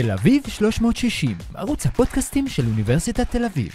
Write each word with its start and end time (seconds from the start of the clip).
תל 0.00 0.10
אביב 0.10 0.42
360, 0.48 1.36
ערוץ 1.54 1.86
הפודקאסטים 1.86 2.48
של 2.48 2.62
אוניברסיטת 2.66 3.30
תל 3.30 3.44
אביב. 3.44 3.72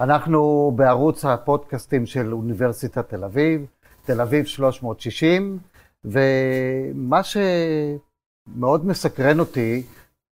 אנחנו 0.00 0.72
בערוץ 0.76 1.24
הפודקאסטים 1.24 2.06
של 2.06 2.32
אוניברסיטת 2.32 3.08
תל 3.08 3.24
אביב, 3.24 3.66
תל 4.04 4.20
אביב 4.20 4.44
360, 4.44 5.58
ומה 6.04 7.20
שמאוד 7.22 8.86
מסקרן 8.86 9.40
אותי, 9.40 9.82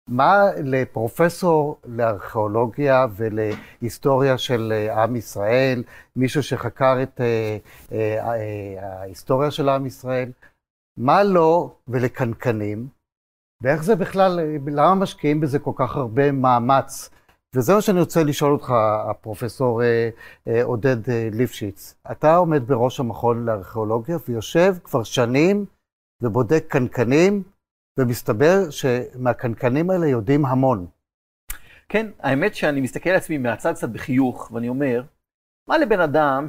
מה 0.09 0.43
לפרופסור 0.63 1.77
לארכיאולוגיה 1.85 3.05
ולהיסטוריה 3.15 4.37
של 4.37 4.73
עם 4.95 5.15
ישראל, 5.15 5.83
מישהו 6.15 6.43
שחקר 6.43 7.03
את 7.03 7.21
אה, 7.21 7.57
אה, 7.91 8.17
אה, 8.25 8.99
ההיסטוריה 8.99 9.51
של 9.51 9.69
עם 9.69 9.85
ישראל, 9.85 10.31
מה 10.97 11.23
לו 11.23 11.75
ולקנקנים, 11.87 12.94
ואיך 13.65 13.83
זה 13.83 13.95
בכלל, 13.95 14.39
למה 14.67 14.95
משקיעים 14.95 15.41
בזה 15.41 15.59
כל 15.59 15.71
כך 15.75 15.95
הרבה 15.95 16.31
מאמץ? 16.31 17.09
וזה 17.55 17.73
מה 17.73 17.81
שאני 17.81 17.99
רוצה 17.99 18.23
לשאול 18.23 18.53
אותך, 18.53 18.73
הפרופסור 19.09 19.83
אה, 19.83 20.09
אה, 20.47 20.63
עודד 20.63 21.09
אה, 21.09 21.29
ליפשיץ. 21.31 21.95
אתה 22.11 22.35
עומד 22.35 22.67
בראש 22.67 22.99
המכון 22.99 23.45
לארכיאולוגיה 23.45 24.17
ויושב 24.27 24.75
כבר 24.83 25.03
שנים 25.03 25.65
ובודק 26.21 26.65
קנקנים, 26.67 27.43
ומסתבר 27.99 28.69
שמהקנקנים 28.69 29.89
האלה 29.89 30.07
יודעים 30.07 30.45
המון. 30.45 30.87
כן, 31.89 32.11
האמת 32.19 32.55
שאני 32.55 32.81
מסתכל 32.81 33.09
על 33.09 33.15
עצמי 33.15 33.37
מהצד 33.37 33.73
קצת 33.73 33.89
בחיוך, 33.89 34.51
ואני 34.51 34.69
אומר, 34.69 35.03
מה 35.67 35.77
לבן 35.77 35.99
אדם, 35.99 36.47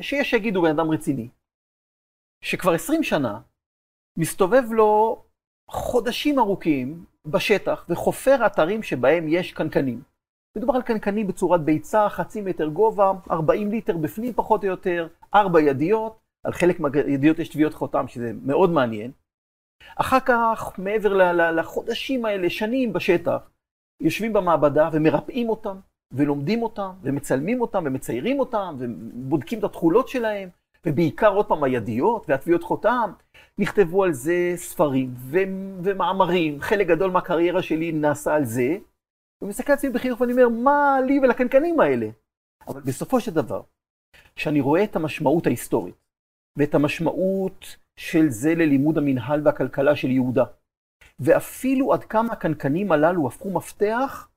שיש 0.00 0.30
שיגידו 0.30 0.62
בן 0.62 0.70
אדם 0.70 0.90
רציני, 0.90 1.28
שכבר 2.44 2.72
20 2.72 3.02
שנה 3.02 3.40
מסתובב 4.18 4.62
לו 4.70 5.23
חודשים 5.70 6.38
ארוכים 6.38 7.04
בשטח 7.26 7.86
וחופר 7.88 8.46
אתרים 8.46 8.82
שבהם 8.82 9.28
יש 9.28 9.52
קנקנים. 9.52 10.02
מדובר 10.56 10.74
על 10.74 10.82
קנקנים 10.82 11.26
בצורת 11.26 11.60
ביצה, 11.60 12.08
חצי 12.08 12.40
מטר 12.40 12.68
גובה, 12.68 13.12
40 13.30 13.70
ליטר 13.70 13.96
בפנים 13.96 14.32
פחות 14.32 14.64
או 14.64 14.68
יותר, 14.68 15.08
ארבע 15.34 15.60
ידיות, 15.60 16.18
על 16.44 16.52
חלק 16.52 16.80
מהידיות 16.80 17.38
יש 17.38 17.48
טביעות 17.48 17.74
חותם 17.74 18.08
שזה 18.08 18.32
מאוד 18.42 18.70
מעניין. 18.70 19.10
אחר 19.96 20.20
כך, 20.20 20.72
מעבר 20.78 21.32
לחודשים 21.52 22.24
האלה, 22.24 22.50
שנים 22.50 22.92
בשטח, 22.92 23.50
יושבים 24.00 24.32
במעבדה 24.32 24.88
ומרפאים 24.92 25.48
אותם, 25.48 25.76
ולומדים 26.12 26.62
אותם, 26.62 26.90
ומצלמים 27.02 27.60
אותם, 27.60 27.82
ומציירים 27.86 28.40
אותם, 28.40 28.76
ובודקים 28.78 29.58
את 29.58 29.64
התכולות 29.64 30.08
שלהם, 30.08 30.48
ובעיקר 30.86 31.32
עוד 31.32 31.48
פעם 31.48 31.64
הידיות 31.64 32.24
והטביעות 32.28 32.62
חותם. 32.62 33.12
נכתבו 33.58 34.04
על 34.04 34.12
זה 34.12 34.52
ספרים 34.56 35.14
ו- 35.16 35.38
ומאמרים, 35.82 36.60
חלק 36.60 36.86
גדול 36.86 37.10
מהקריירה 37.10 37.62
שלי 37.62 37.92
נעשה 37.92 38.34
על 38.34 38.44
זה. 38.44 38.76
ומסתכל 39.42 39.72
על 39.72 39.78
עצמי 39.78 39.90
בחיוך 39.90 40.20
ואני 40.20 40.32
אומר, 40.32 40.48
מה 40.48 41.00
לי 41.06 41.18
ולקנקנים 41.18 41.80
האלה? 41.80 42.06
אבל 42.68 42.80
בסופו 42.80 43.20
של 43.20 43.34
דבר, 43.34 43.62
כשאני 44.36 44.60
רואה 44.60 44.84
את 44.84 44.96
המשמעות 44.96 45.46
ההיסטורית, 45.46 45.94
ואת 46.58 46.74
המשמעות 46.74 47.76
של 47.96 48.28
זה 48.28 48.54
ללימוד 48.54 48.98
המנהל 48.98 49.40
והכלכלה 49.44 49.96
של 49.96 50.10
יהודה, 50.10 50.44
ואפילו 51.20 51.92
עד 51.92 52.04
כמה 52.04 52.32
הקנקנים 52.32 52.92
הללו 52.92 53.26
הפכו 53.26 53.50
מפתח, 53.50 54.28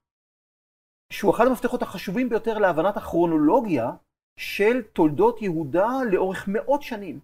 שהוא 1.13 1.35
אחד 1.35 1.47
המפתחות 1.47 1.81
החשובים 1.81 2.29
ביותר 2.29 2.57
להבנת 2.57 2.97
הכרונולוגיה 2.97 3.91
של 4.37 4.81
תולדות 4.81 5.41
יהודה 5.41 5.89
לאורך 6.11 6.47
מאות 6.47 6.81
שנים. 6.81 7.19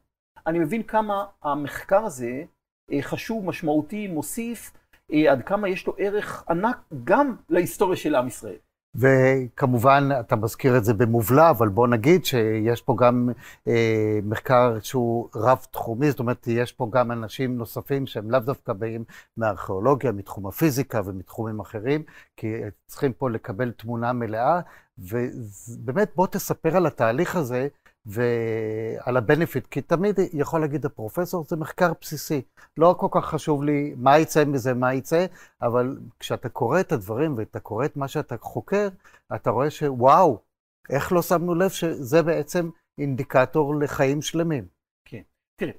אני 0.47 0.59
מבין 0.59 0.83
כמה 0.83 1.25
המחקר 1.43 2.05
הזה 2.05 2.43
אה, 2.91 3.01
חשוב, 3.01 3.45
משמעותי, 3.45 4.07
מוסיף, 4.07 4.71
אה, 5.13 5.31
עד 5.31 5.43
כמה 5.43 5.69
יש 5.69 5.87
לו 5.87 5.95
ערך 5.97 6.43
ענק 6.49 6.77
גם 7.03 7.35
להיסטוריה 7.49 7.97
של 7.97 8.15
עם 8.15 8.27
ישראל. 8.27 8.57
וכמובן, 8.95 10.09
אתה 10.19 10.35
מזכיר 10.35 10.77
את 10.77 10.85
זה 10.85 10.93
במובלע, 10.93 11.49
אבל 11.49 11.69
בוא 11.69 11.87
נגיד 11.87 12.25
שיש 12.25 12.81
פה 12.81 12.95
גם 12.99 13.29
אה, 13.67 14.19
מחקר 14.23 14.77
שהוא 14.81 15.29
רב-תחומי, 15.35 16.11
זאת 16.11 16.19
אומרת, 16.19 16.47
יש 16.47 16.71
פה 16.71 16.89
גם 16.91 17.11
אנשים 17.11 17.57
נוספים 17.57 18.07
שהם 18.07 18.31
לאו 18.31 18.39
דווקא 18.39 18.73
באים 18.73 19.03
מארכיאולוגיה, 19.37 20.11
מתחום 20.11 20.47
הפיזיקה 20.47 21.01
ומתחומים 21.05 21.59
אחרים, 21.59 22.03
כי 22.37 22.53
צריכים 22.87 23.13
פה 23.13 23.29
לקבל 23.29 23.71
תמונה 23.71 24.13
מלאה, 24.13 24.59
ובאמת, 24.97 26.11
בוא 26.15 26.27
תספר 26.27 26.77
על 26.77 26.85
התהליך 26.85 27.35
הזה. 27.35 27.67
ועל 28.05 29.17
הבנפיט, 29.17 29.67
כי 29.67 29.81
תמיד 29.81 30.19
יכול 30.33 30.61
להגיד 30.61 30.85
הפרופסור, 30.85 31.43
זה 31.43 31.55
מחקר 31.55 31.91
בסיסי. 32.01 32.41
לא 32.77 32.95
כל 32.99 33.07
כך 33.11 33.25
חשוב 33.25 33.63
לי 33.63 33.93
מה 33.97 34.19
יצא 34.19 34.45
מזה, 34.45 34.73
מה 34.73 34.93
יצא, 34.93 35.25
אבל 35.61 35.97
כשאתה 36.19 36.49
קורא 36.49 36.79
את 36.79 36.91
הדברים 36.91 37.37
ואתה 37.37 37.59
קורא 37.59 37.85
את 37.85 37.97
מה 37.97 38.07
שאתה 38.07 38.37
חוקר, 38.37 38.87
אתה 39.35 39.49
רואה 39.49 39.69
שוואו, 39.69 40.41
איך 40.89 41.11
לא 41.11 41.21
שמנו 41.21 41.55
לב 41.55 41.69
שזה 41.69 42.23
בעצם 42.23 42.69
אינדיקטור 42.97 43.75
לחיים 43.75 44.21
שלמים. 44.21 44.67
כן, 45.05 45.21
תראה, 45.59 45.73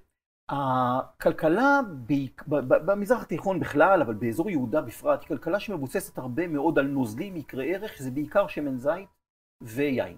הכלכלה 0.49 1.81
במזרח 2.87 3.23
התיכון 3.23 3.61
בכלל, 3.61 4.03
אבל 4.03 4.15
באזור 4.15 4.51
יהודה 4.51 4.81
בפרט, 4.81 5.21
היא 5.21 5.29
כלכלה 5.29 5.61
שמבוססת 5.61 6.19
הרבה 6.19 6.47
מאוד 6.47 6.79
על 6.79 6.87
נוזלים 6.87 7.37
יקרי 7.37 7.75
ערך, 7.75 7.97
שזה 7.97 8.11
בעיקר 8.11 8.47
שמן 8.47 8.79
זית 8.79 9.09
ויין. 9.62 10.17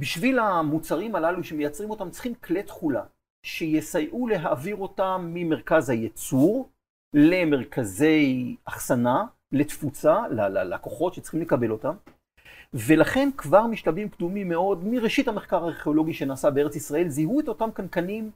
בשביל 0.00 0.38
המוצרים 0.38 1.14
הללו 1.14 1.44
שמייצרים 1.44 1.90
אותם 1.90 2.10
צריכים 2.10 2.34
כלי 2.34 2.62
תכולה 2.62 3.04
שיסייעו 3.46 4.28
להעביר 4.28 4.76
אותם 4.76 5.30
ממרכז 5.34 5.90
הייצור 5.90 6.70
למרכזי 7.14 8.56
אחסנה, 8.64 9.24
לתפוצה, 9.52 10.28
ללקוחות 10.28 11.14
שצריכים 11.14 11.40
לקבל 11.40 11.70
אותם. 11.70 11.94
ולכן 12.74 13.28
כבר 13.36 13.66
משלבים 13.66 14.08
קדומים 14.08 14.48
מאוד, 14.48 14.84
מראשית 14.84 15.28
המחקר 15.28 15.64
הארכיאולוגי 15.64 16.12
שנעשה 16.12 16.50
בארץ 16.50 16.76
ישראל, 16.76 17.08
זיהו 17.08 17.40
את 17.40 17.48
אותם 17.48 17.70
קנקנים 17.70 18.30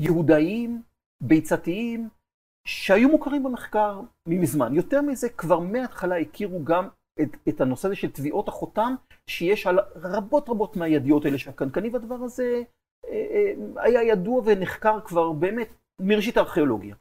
יהודאיים, 0.00 0.82
ביצתיים, 1.22 2.08
שהיו 2.66 3.08
מוכרים 3.08 3.42
במחקר 3.42 4.00
ממזמן. 4.28 4.74
יותר 4.74 5.02
מזה, 5.02 5.28
כבר 5.28 5.60
מההתחלה 5.60 6.18
הכירו 6.18 6.64
גם 6.64 6.88
את, 7.22 7.36
את 7.48 7.60
הנושא 7.60 7.88
הזה 7.88 7.96
של 7.96 8.10
טביעות 8.10 8.48
החותם 8.48 8.94
שיש 9.26 9.66
על 9.66 9.78
רבות 9.96 10.48
רבות 10.48 10.76
מהידיעות 10.76 11.24
האלה 11.24 11.38
של 11.38 11.50
הקנקנים, 11.50 11.92
והדבר 11.92 12.14
הזה 12.14 12.62
אה, 13.06 13.12
אה, 13.12 13.52
היה 13.82 14.02
ידוע 14.02 14.42
ונחקר 14.44 15.00
כבר 15.00 15.32
באמת 15.32 15.68
מראשית 16.00 16.36
הארכיאולוגיה. 16.36 16.94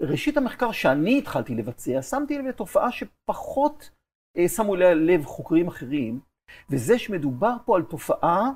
בראשית 0.00 0.36
המחקר 0.36 0.72
שאני 0.72 1.18
התחלתי 1.18 1.54
לבצע, 1.54 2.02
שמתי 2.02 2.38
לב 2.38 2.44
לתופעה 2.44 2.88
שפחות 2.92 3.90
אה, 4.36 4.48
שמו 4.48 4.74
אליה 4.74 4.94
לב 4.94 5.24
חוקרים 5.24 5.68
אחרים, 5.68 6.20
וזה 6.70 6.98
שמדובר 6.98 7.56
פה 7.64 7.76
על 7.76 7.82
תופעה 7.82 8.50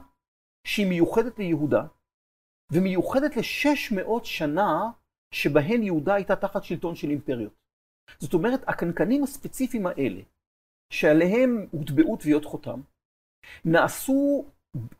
שהיא 0.66 0.86
מיוחדת 0.86 1.38
ליהודה, 1.38 1.86
ומיוחדת 2.72 3.36
לשש 3.36 3.92
מאות 3.92 4.24
שנה 4.24 4.90
שבהן 5.34 5.82
יהודה 5.82 6.14
הייתה 6.14 6.36
תחת 6.36 6.64
שלטון 6.64 6.94
של 6.94 7.10
אימפריות. 7.10 7.52
זאת 8.18 8.34
אומרת, 8.34 8.60
הקנקנים 8.68 9.22
הספציפיים 9.22 9.86
האלה, 9.86 10.20
שעליהם 10.92 11.66
הוטבעו 11.70 12.16
תביעות 12.16 12.44
חותם, 12.44 12.80
נעשו, 13.64 14.44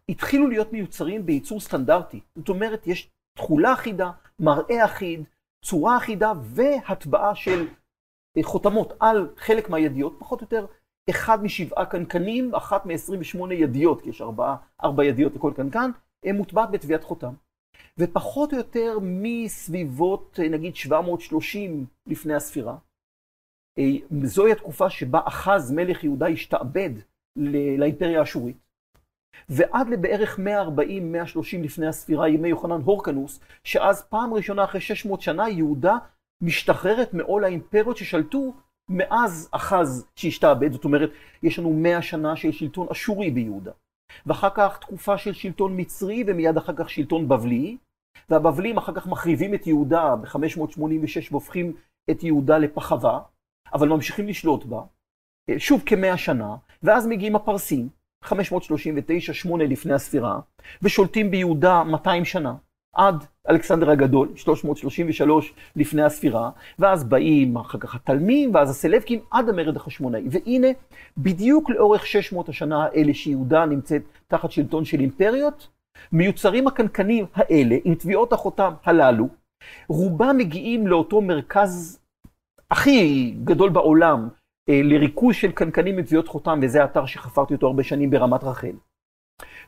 התחילו 0.08 0.48
להיות 0.48 0.72
מיוצרים 0.72 1.26
בייצור 1.26 1.60
סטנדרטי. 1.60 2.20
זאת 2.36 2.48
אומרת, 2.48 2.86
יש 2.86 3.10
תכולה 3.38 3.72
אחידה, 3.72 4.10
מראה 4.41 4.84
אחיד, 4.84 5.24
צורה 5.64 5.97
אחידה 5.97 6.32
והטבעה 6.42 7.34
של 7.34 7.68
אה, 8.36 8.42
חותמות 8.42 8.92
על 9.00 9.34
חלק 9.36 9.70
מהידיות, 9.70 10.16
פחות 10.18 10.41
או 10.41 10.44
יותר 10.44 10.66
אחד 11.10 11.42
משבעה 11.42 11.86
קנקנים, 11.86 12.54
אחת 12.54 12.86
מ-28 12.86 13.52
ידיות, 13.52 14.02
כי 14.02 14.08
יש 14.08 14.20
ארבע, 14.20 14.56
ארבע 14.84 15.04
ידיות 15.04 15.34
לכל 15.34 15.52
קנקן, 15.56 15.91
מוטבעת 16.34 16.70
בטביעת 16.70 17.04
חותם. 17.04 17.34
ופחות 17.98 18.52
או 18.52 18.58
יותר 18.58 18.98
מסביבות, 19.02 20.41
אה, 20.42 20.48
נגיד, 20.48 20.77
730 20.77 21.86
לפני 22.06 22.34
הספירה, 22.34 22.77
זוהי 24.25 24.53
התקופה 24.53 24.91
שבה 24.91 25.21
אחז 25.25 25.72
מלך 25.72 26.04
יהודה 26.04 26.27
השתעבד 26.27 26.91
לאימפריה 27.78 28.21
האשורית. 28.21 28.57
ועד 29.48 29.89
לבערך 29.89 30.39
140-130 30.39 30.42
לפני 31.63 31.86
הספירה, 31.86 32.28
ימי 32.28 32.48
יוחנן 32.48 32.80
הורקנוס, 32.80 33.41
שאז 33.65 34.03
פעם 34.03 34.34
ראשונה 34.34 34.65
אחרי 34.65 34.80
600 34.80 35.21
שנה 35.21 35.48
יהודה 35.48 35.97
משתחררת 36.41 37.15
מעול 37.15 37.45
האימפריות 37.45 37.97
ששלטו 37.97 38.54
מאז 38.89 39.48
אחז 39.53 40.07
שהשתעבד, 40.16 40.72
זאת 40.72 40.84
אומרת, 40.84 41.10
יש 41.42 41.59
לנו 41.59 41.72
100 41.72 42.03
שנה 42.03 42.36
של 42.36 42.53
שלטון 42.53 42.86
אשורי 42.92 43.31
ביהודה. 43.31 43.72
ואחר 44.27 44.51
כך 44.54 44.78
תקופה 44.78 45.19
של 45.19 45.33
שלטון 45.33 45.81
מצרי, 45.81 46.24
ומיד 46.27 46.57
אחר 46.57 46.72
כך 46.77 46.91
שלטון 46.91 47.28
בבלי, 47.28 47.77
והבבלים 48.31 48.77
אחר 48.77 48.95
כך 48.95 49.07
מחריבים 49.07 49.54
את 49.54 49.66
יהודה 49.66 50.16
ב-586 50.16 51.28
והופכים 51.31 51.72
את 52.10 52.22
יהודה 52.22 52.59
לפחווה. 52.59 53.21
אבל 53.74 53.88
ממשיכים 53.88 54.28
לשלוט 54.28 54.65
בה, 54.65 54.80
אה, 55.50 55.59
שוב 55.59 55.82
כמאה 55.86 56.16
שנה, 56.16 56.56
ואז 56.82 57.06
מגיעים 57.06 57.36
הפרסים, 57.36 57.88
539-8 58.24 58.30
לפני 59.68 59.92
הספירה, 59.92 60.41
ושולטים 60.82 61.30
ביהודה 61.30 61.82
200 61.84 62.24
שנה, 62.24 62.54
עד 62.97 63.24
אלכסנדר 63.50 63.91
הגדול, 63.91 64.28
333 64.36 65.54
לפני 65.76 66.03
הספירה, 66.03 66.50
ואז 66.78 67.04
באים 67.04 67.56
אחר 67.56 67.78
כך 67.78 67.94
התלמים, 67.94 68.54
ואז 68.54 68.70
הסלבקים, 68.70 69.20
עד 69.30 69.48
המרד 69.48 69.76
החשמונאי. 69.76 70.22
והנה, 70.30 70.68
בדיוק 71.18 71.71
לאורך 71.71 72.06
600 72.06 72.48
השנה 72.48 72.84
האלה 72.84 73.14
שיהודה 73.14 73.66
נמצאת 73.66 74.03
תחת 74.26 74.50
שלטון 74.50 74.84
של 74.84 75.00
אימפריות, 75.00 75.68
מיוצרים 76.12 76.66
הקנקנים 76.66 77.26
האלה, 77.34 77.76
עם 77.84 77.94
תביעות 77.94 78.32
החותם 78.32 78.72
הללו, 78.84 79.28
רובם 79.88 80.36
מגיעים 80.38 80.86
לאותו 80.86 81.21
מרכז 81.21 82.00
הכי 82.70 83.30
גדול 83.44 83.70
בעולם, 83.70 84.28
אה, 84.68 84.80
לריכוז 84.84 85.34
של 85.34 85.53
קנקנים 85.53 85.98
עם 85.98 86.04
תביעות 86.04 86.28
חותם, 86.28 86.59
וזה 86.62 86.82
האתר 86.82 87.06
שחפרתי 87.06 87.54
אותו 87.54 87.66
הרבה 87.66 87.82
שנים 87.82 88.10
ברמת 88.10 88.44
רחל. 88.44 88.72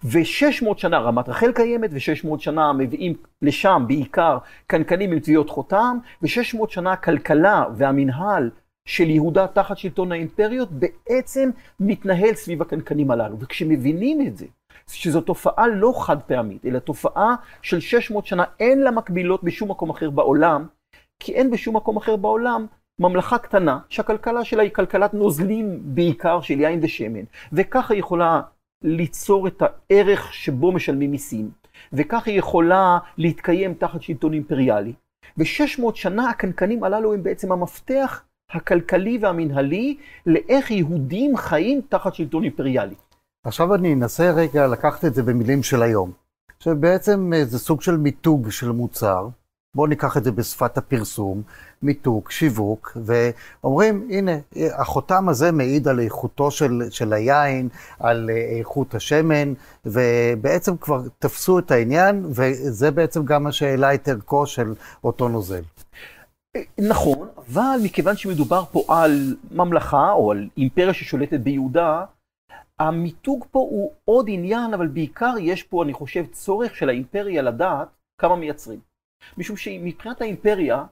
ו-600 0.04 0.76
שנה 0.76 0.98
רמת 0.98 1.28
רחל 1.28 1.52
קיימת, 1.52 1.90
ו-600 1.92 2.38
שנה 2.38 2.72
מביאים 2.72 3.14
לשם 3.42 3.84
בעיקר 3.88 4.38
קנקנים 4.66 5.12
עם 5.12 5.18
תביעות 5.18 5.50
חותם, 5.50 5.98
ו-600 6.22 6.68
שנה 6.68 6.92
הכלכלה 6.92 7.64
והמנהל 7.76 8.50
של 8.88 9.10
יהודה 9.10 9.46
תחת 9.46 9.78
שלטון 9.78 10.12
האימפריות 10.12 10.68
בעצם 10.70 11.50
מתנהל 11.80 12.34
סביב 12.34 12.62
הקנקנים 12.62 13.10
הללו. 13.10 13.36
וכשמבינים 13.40 14.26
את 14.26 14.36
זה, 14.36 14.46
שזו 14.86 15.20
תופעה 15.20 15.66
לא 15.66 15.92
חד 15.96 16.22
פעמית, 16.22 16.66
אלא 16.66 16.78
תופעה 16.78 17.34
של 17.62 17.80
600 17.80 18.26
שנה, 18.26 18.44
אין 18.60 18.80
לה 18.80 18.90
מקבילות 18.90 19.44
בשום 19.44 19.70
מקום 19.70 19.90
אחר 19.90 20.10
בעולם, 20.10 20.66
כי 21.20 21.34
אין 21.34 21.50
בשום 21.50 21.76
מקום 21.76 21.96
אחר 21.96 22.16
בעולם 22.16 22.66
ממלכה 23.00 23.38
קטנה, 23.38 23.78
שהכלכלה 23.88 24.44
שלה 24.44 24.62
היא 24.62 24.70
כלכלת 24.70 25.14
נוזלים 25.14 25.80
בעיקר 25.82 26.40
של 26.40 26.60
יין 26.60 26.80
ושמן, 26.82 27.24
וככה 27.52 27.94
היא 27.94 28.00
יכולה 28.00 28.40
ליצור 28.84 29.46
את 29.46 29.62
הערך 29.62 30.34
שבו 30.34 30.72
משלמים 30.72 31.10
מיסים, 31.10 31.50
וככה 31.92 32.30
היא 32.30 32.38
יכולה 32.38 32.98
להתקיים 33.18 33.74
תחת 33.74 34.02
שלטון 34.02 34.32
אימפריאלי. 34.32 34.92
ו-600 35.38 35.94
שנה 35.94 36.30
הקנקנים 36.30 36.84
הללו 36.84 37.14
הם 37.14 37.22
בעצם 37.22 37.52
המפתח 37.52 38.24
הכלכלי 38.50 39.18
והמנהלי 39.20 39.96
לאיך 40.26 40.70
יהודים 40.70 41.36
חיים 41.36 41.80
תחת 41.88 42.14
שלטון 42.14 42.44
אימפריאלי. 42.44 42.94
עכשיו 43.46 43.74
אני 43.74 43.94
אנסה 43.94 44.30
רגע 44.30 44.66
לקחת 44.66 45.04
את 45.04 45.14
זה 45.14 45.22
במילים 45.22 45.62
של 45.62 45.82
היום. 45.82 46.12
שבעצם 46.58 47.32
זה 47.42 47.58
סוג 47.58 47.82
של 47.82 47.96
מיתוג 47.96 48.50
של 48.50 48.70
מוצר, 48.70 49.28
בואו 49.74 49.86
ניקח 49.86 50.16
את 50.16 50.24
זה 50.24 50.32
בשפת 50.32 50.78
הפרסום, 50.78 51.42
מיתוג, 51.82 52.30
שיווק, 52.30 52.96
ואומרים, 53.04 54.08
הנה, 54.10 54.32
החותם 54.78 55.28
הזה 55.28 55.52
מעיד 55.52 55.88
על 55.88 56.00
איכותו 56.00 56.50
של, 56.50 56.82
של 56.90 57.12
היין, 57.12 57.68
על 58.00 58.30
איכות 58.58 58.94
השמן, 58.94 59.52
ובעצם 59.86 60.76
כבר 60.76 61.02
תפסו 61.18 61.58
את 61.58 61.70
העניין, 61.70 62.24
וזה 62.26 62.90
בעצם 62.90 63.24
גם 63.24 63.42
מה 63.42 63.52
שהעלה 63.52 63.94
את 63.94 64.08
ערכו 64.08 64.46
של 64.46 64.74
אותו 65.04 65.28
נוזל. 65.28 65.62
נכון, 66.78 67.28
אבל 67.36 67.76
מכיוון 67.82 68.16
שמדובר 68.16 68.64
פה 68.72 68.84
על 68.88 69.36
ממלכה, 69.50 70.12
או 70.12 70.32
על 70.32 70.48
אימפריה 70.56 70.94
ששולטת 70.94 71.40
ביהודה, 71.40 72.04
המיתוג 72.78 73.44
פה 73.50 73.58
הוא 73.58 73.92
עוד 74.04 74.26
עניין, 74.28 74.74
אבל 74.74 74.86
בעיקר 74.86 75.34
יש 75.40 75.62
פה, 75.62 75.82
אני 75.82 75.92
חושב, 75.92 76.24
צורך 76.32 76.76
של 76.76 76.88
האימפריה 76.88 77.42
לדעת 77.42 77.88
כמה 78.18 78.36
מייצרים. 78.36 78.89
משום 79.38 79.56
שמבחינת 79.56 80.20
האימפריה, 80.20 80.84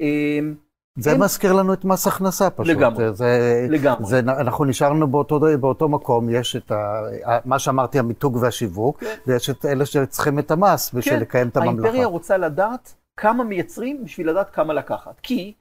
אמ, 0.00 0.54
זה 0.98 1.12
הם... 1.12 1.22
מזכיר 1.22 1.52
לנו 1.52 1.72
את 1.72 1.84
מס 1.84 2.06
הכנסה 2.06 2.50
פשוט. 2.50 2.76
לגמרי, 2.76 3.12
זה, 3.12 3.66
לגמרי. 3.70 4.06
זה, 4.06 4.18
אנחנו 4.18 4.64
נשארנו 4.64 5.06
באותו, 5.06 5.40
באותו 5.60 5.88
מקום, 5.88 6.30
יש 6.30 6.56
את 6.56 6.70
ה, 6.70 7.02
מה 7.44 7.58
שאמרתי, 7.58 7.98
המיתוג 7.98 8.36
והשיווק, 8.36 9.00
כן. 9.00 9.16
ויש 9.26 9.50
את 9.50 9.64
אלה 9.64 9.86
שצריכים 9.86 10.38
את 10.38 10.50
המס 10.50 10.94
בשביל 10.94 11.14
כן. 11.14 11.20
לקיים 11.20 11.48
את 11.48 11.56
הממלכה. 11.56 11.82
האימפריה 11.82 12.06
רוצה 12.06 12.36
לדעת 12.36 12.94
כמה 13.16 13.44
מייצרים 13.44 14.04
בשביל 14.04 14.30
לדעת 14.30 14.50
כמה 14.50 14.74
לקחת. 14.74 15.20
כי 15.22 15.54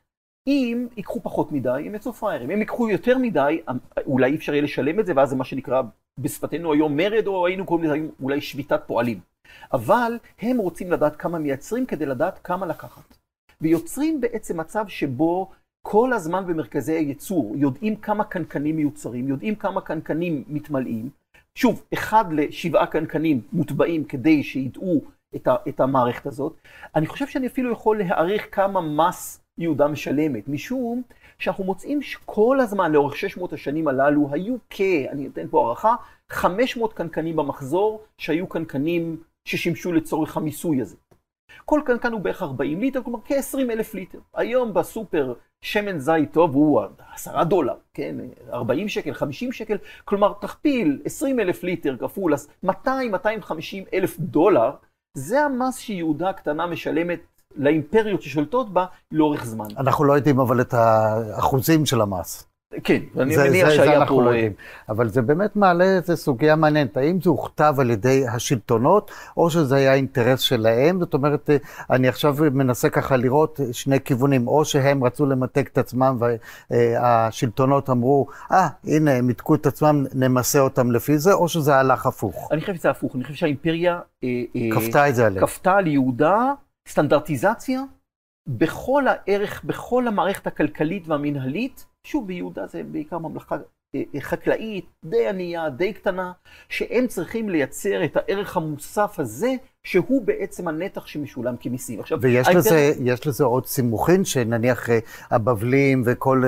אם 0.48 0.88
ייקחו 0.98 1.20
פחות 1.24 1.52
מדי, 1.52 1.84
הם 1.86 1.96
יצאו 1.96 2.14
פראיירים. 2.14 2.52
אם 2.52 2.60
ייקחו 2.60 2.90
יותר 2.90 3.18
מדי, 3.18 3.62
אולי 4.06 4.32
אי 4.32 4.36
אפשר 4.36 4.54
יהיה 4.54 4.64
לשלם 4.64 5.00
את 5.00 5.06
זה, 5.06 5.14
ואז 5.16 5.30
זה 5.30 5.36
מה 5.36 5.44
שנקרא 5.44 5.82
בשפתנו 6.18 6.74
היום 6.74 6.98
מרד, 6.98 7.28
או 7.28 7.48
היינו 7.48 7.66
קוראים 7.66 7.86
לזה 7.86 7.98
אולי 8.22 8.42
שביתת 8.42 8.82
פועלים. 8.88 9.20
אבל 9.74 10.18
הם 10.42 10.58
רוצים 10.58 10.92
לדעת 10.92 11.16
כמה 11.16 11.40
מייצרים 11.40 11.86
כדי 11.86 12.06
לדעת 12.06 12.40
כמה 12.44 12.66
לקחת. 12.66 13.18
ויוצרים 13.62 14.22
בעצם 14.22 14.60
מצב 14.60 14.86
שבו 14.88 15.52
כל 15.82 16.14
הזמן 16.14 16.48
במרכזי 16.48 16.94
הייצור 16.94 17.54
יודעים 17.58 17.96
כמה 17.96 18.24
קנקנים 18.24 18.76
מיוצרים, 18.76 19.28
יודעים 19.28 19.56
כמה 19.56 19.82
קנקנים 19.82 20.44
מתמלאים. 20.48 21.10
שוב, 21.56 21.84
אחד 21.94 22.26
לשבעה 22.32 22.88
קנקנים 22.88 23.42
מוטבעים 23.54 24.04
כדי 24.04 24.44
שידעו 24.44 25.02
את, 25.36 25.48
ה, 25.48 25.56
את 25.68 25.80
המערכת 25.80 26.26
הזאת. 26.26 26.54
אני 26.96 27.08
חושב 27.08 27.28
שאני 27.28 27.48
אפילו 27.48 27.72
יכול 27.72 28.00
להעריך 28.00 28.48
כמה 28.52 28.82
מס 28.82 29.42
יהודה 29.58 29.88
משלמת, 29.88 30.48
משום 30.48 31.02
שאנחנו 31.40 31.64
מוצאים 31.64 32.02
שכל 32.02 32.60
הזמן 32.60 32.92
לאורך 32.92 33.16
600 33.16 33.54
השנים 33.54 33.88
הללו 33.88 34.30
היו 34.32 34.56
כ, 34.70 34.82
אני 35.12 35.28
אתן 35.28 35.48
פה 35.50 35.66
הערכה, 35.66 35.96
500 36.30 36.94
קנקנים 36.94 37.36
במחזור 37.36 38.02
שהיו 38.18 38.48
קנקנים 38.48 39.18
ששימשו 39.50 39.94
לצורך 39.94 40.38
המיסוי 40.38 40.82
הזה. 40.82 40.96
כל 41.66 41.82
קנקן 41.86 42.12
הוא 42.12 42.22
בערך 42.22 42.42
40 42.42 42.80
ליטר, 42.80 43.04
כלומר 43.04 43.20
כ-20 43.26 43.58
אלף 43.60 43.94
ליטר. 43.94 44.20
היום 44.34 44.74
בסופר 44.74 45.34
שמן 45.62 46.00
זית 46.00 46.34
טוב 46.34 46.56
הוא 46.56 46.82
10 47.14 47.44
דולר, 47.44 47.74
כן? 47.94 48.16
40 48.54 48.90
שקל, 48.90 49.14
50 49.14 49.52
שקל, 49.52 49.78
כלומר 50.06 50.34
תכפיל 50.42 51.02
20 51.06 51.40
אלף 51.40 51.64
ליטר 51.64 51.98
כפול 52.00 52.34
200-250 52.66 52.70
אלף 53.94 54.20
דולר, 54.20 54.72
זה 55.18 55.42
המס 55.42 55.78
שיהודה 55.78 56.30
הקטנה 56.30 56.68
משלמת 56.68 57.20
לאימפריות 57.56 58.22
ששולטות 58.22 58.74
בה 58.74 58.86
לאורך 59.12 59.46
זמן. 59.46 59.68
אנחנו 59.78 60.06
לא 60.06 60.14
יודעים 60.14 60.40
אבל 60.40 60.62
את 60.62 60.74
האחוזים 60.74 61.86
של 61.86 62.02
המס. 62.02 62.48
כן, 62.84 63.00
אני 63.20 63.38
מניח 63.38 63.70
שהיה. 63.70 64.00
לא 64.00 64.32
אבל 64.90 65.10
זה 65.10 65.22
באמת 65.22 65.56
מעלה 65.56 65.84
איזו 65.84 66.18
סוגיה 66.18 66.56
מעניינת. 66.56 66.98
האם 66.98 67.22
זה 67.22 67.30
הוכתב 67.30 67.76
על 67.80 67.90
ידי 67.90 68.28
השלטונות, 68.28 69.12
או 69.38 69.50
שזה 69.50 69.76
היה 69.76 69.94
אינטרס 69.94 70.40
שלהם? 70.40 71.00
זאת 71.00 71.14
אומרת, 71.14 71.50
אני 71.90 72.08
עכשיו 72.08 72.36
מנסה 72.52 72.90
ככה 72.90 73.18
לראות 73.18 73.60
שני 73.72 74.00
כיוונים. 74.00 74.48
או 74.48 74.66
שהם 74.66 75.04
רצו 75.04 75.26
למתג 75.26 75.66
את 75.66 75.78
עצמם 75.78 76.18
והשלטונות 76.70 77.90
אמרו, 77.90 78.28
אה, 78.52 78.68
ah, 78.68 78.90
הנה, 78.90 79.12
הם 79.12 79.28
מתקו 79.28 79.56
את 79.56 79.66
עצמם, 79.66 80.06
נמסה 80.14 80.60
אותם 80.60 80.92
לפי 80.92 81.18
זה, 81.18 81.34
או 81.34 81.48
שזה 81.48 81.76
הלך 81.76 82.06
הפוך? 82.06 82.50
אני 82.52 82.62
חושב 82.62 82.76
שזה 82.76 82.90
הפוך. 82.90 83.16
אני 83.16 83.24
חושב 83.24 83.36
שהאימפריה... 83.36 84.00
אה, 84.24 84.30
אה, 84.56 84.70
כפתה 84.72 85.10
את 85.10 85.16
זה 85.16 85.26
עליהם. 85.26 85.46
כפתה 85.46 85.76
על 85.76 85.88
יהודה 85.88 86.54
סטנדרטיזציה 86.88 87.82
בכל 88.48 89.04
הערך, 89.08 89.64
בכל 89.64 90.08
המערכת 90.08 90.48
הכלכלית 90.48 91.08
והמנהלית. 91.08 91.89
שוב, 92.08 92.28
ביהודה 92.28 92.68
זה 92.68 92.84
בעיקר 92.84 93.18
ממלכה 93.18 93.58
אה, 93.96 94.02
אה, 94.16 94.22
חקלאית, 94.22 94.86
די 95.06 95.28
ענייה, 95.28 95.70
די 95.70 95.94
קטנה, 95.94 96.32
שהם 96.70 97.08
צריכים 97.08 97.50
לייצר 97.50 98.04
את 98.04 98.18
הערך 98.18 98.58
המוסף 98.58 99.20
הזה, 99.20 99.54
שהוא 99.84 100.22
בעצם 100.22 100.68
הנתח 100.68 101.06
שמשולם 101.06 101.56
כמיסים. 101.60 102.00
עכשיו, 102.00 102.22
ויש. 102.22 102.48
לזה, 102.48 102.94
יש 103.04 103.28
לזה 103.28 103.44
עוד 103.44 103.66
סימוכין, 103.66 104.26
שנניח 104.26 104.90
אה, 104.90 105.00
הבבלים 105.32 106.04
וכל 106.06 106.44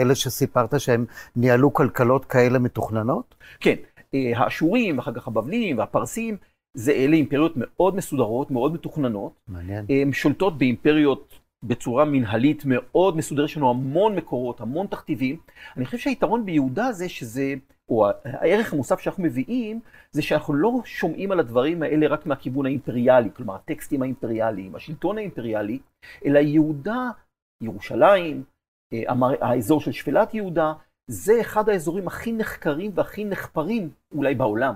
אלה 0.00 0.14
שסיפרת 0.14 0.80
שהם 0.80 1.04
ניהלו 1.36 1.72
כלכלות 1.72 2.24
כאלה 2.24 2.58
מתוכננות? 2.58 3.34
כן, 3.60 3.74
האשורים, 4.34 4.98
ואחר 4.98 5.12
כך 5.12 5.28
הבבלים 5.28 5.78
והפרסים, 5.78 6.36
זה 6.76 6.92
אלה 6.92 7.16
אימפריות 7.16 7.52
מאוד 7.56 7.96
מסודרות, 7.96 8.50
מאוד 8.50 8.74
מתוכננות. 8.74 9.32
מעניין. 9.48 9.84
הן 9.88 10.12
שולטות 10.12 10.58
באימפריות 10.58 11.38
בצורה 11.66 12.04
מנהלית 12.04 12.62
מאוד 12.64 13.16
מסודרת, 13.16 13.48
יש 13.48 13.56
לנו 13.56 13.70
המון 13.70 14.16
מקורות, 14.16 14.60
המון 14.60 14.86
תכתיבים. 14.86 15.36
אני 15.76 15.84
חושב 15.84 15.98
שהיתרון 15.98 16.44
ביהודה 16.44 16.92
זה 16.92 17.08
שזה, 17.08 17.54
או 17.88 18.06
הערך 18.24 18.72
המוסף 18.72 19.00
שאנחנו 19.00 19.22
מביאים, 19.22 19.80
זה 20.10 20.22
שאנחנו 20.22 20.54
לא 20.54 20.70
שומעים 20.84 21.32
על 21.32 21.40
הדברים 21.40 21.82
האלה 21.82 22.06
רק 22.08 22.26
מהכיוון 22.26 22.66
האימפריאלי, 22.66 23.28
כלומר 23.34 23.54
הטקסטים 23.54 24.02
האימפריאליים, 24.02 24.74
השלטון 24.74 25.18
האימפריאלי, 25.18 25.78
אלא 26.24 26.38
יהודה, 26.38 27.10
ירושלים, 27.62 28.44
אה, 28.92 29.02
האזור 29.40 29.80
של 29.80 29.92
שפלת 29.92 30.34
יהודה, 30.34 30.72
זה 31.10 31.40
אחד 31.40 31.68
האזורים 31.68 32.06
הכי 32.06 32.32
נחקרים 32.32 32.90
והכי 32.94 33.24
נחפרים 33.24 33.90
אולי 34.12 34.34
בעולם. 34.34 34.74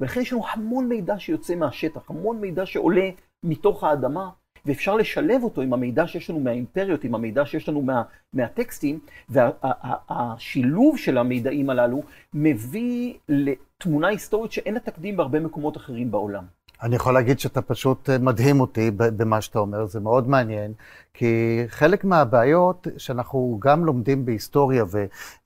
ולכן 0.00 0.20
יש 0.20 0.32
לנו 0.32 0.42
המון 0.52 0.88
מידע 0.88 1.18
שיוצא 1.18 1.54
מהשטח, 1.54 2.10
המון 2.10 2.40
מידע 2.40 2.66
שעולה 2.66 3.10
מתוך 3.42 3.84
האדמה, 3.84 4.30
ואפשר 4.66 4.96
לשלב 4.96 5.42
אותו 5.42 5.60
עם 5.60 5.72
המידע 5.72 6.06
שיש 6.06 6.30
לנו 6.30 6.40
מהאימפריות, 6.40 7.04
עם 7.04 7.14
המידע 7.14 7.46
שיש 7.46 7.68
לנו 7.68 7.82
מה, 7.82 8.02
מהטקסטים, 8.32 8.98
והשילוב 9.28 10.92
וה, 10.92 10.98
של 10.98 11.18
המידעים 11.18 11.70
הללו 11.70 12.02
מביא 12.34 13.14
לתמונה 13.28 14.08
היסטורית 14.08 14.52
שאין 14.52 14.74
לה 14.74 14.80
תקדים 14.80 15.16
בהרבה 15.16 15.40
מקומות 15.40 15.76
אחרים 15.76 16.10
בעולם. 16.10 16.44
אני 16.82 16.96
יכול 16.96 17.14
להגיד 17.14 17.38
שאתה 17.38 17.62
פשוט 17.62 18.10
אה, 18.10 18.18
מדהים 18.18 18.60
אותי 18.60 18.90
במה 18.96 19.40
שאתה 19.40 19.58
אומר, 19.58 19.86
זה 19.86 20.00
מאוד 20.00 20.28
מעניין, 20.28 20.72
כי 21.14 21.62
חלק 21.68 22.04
מהבעיות 22.04 22.86
שאנחנו 22.96 23.58
גם 23.62 23.84
לומדים 23.84 24.24
בהיסטוריה 24.24 24.84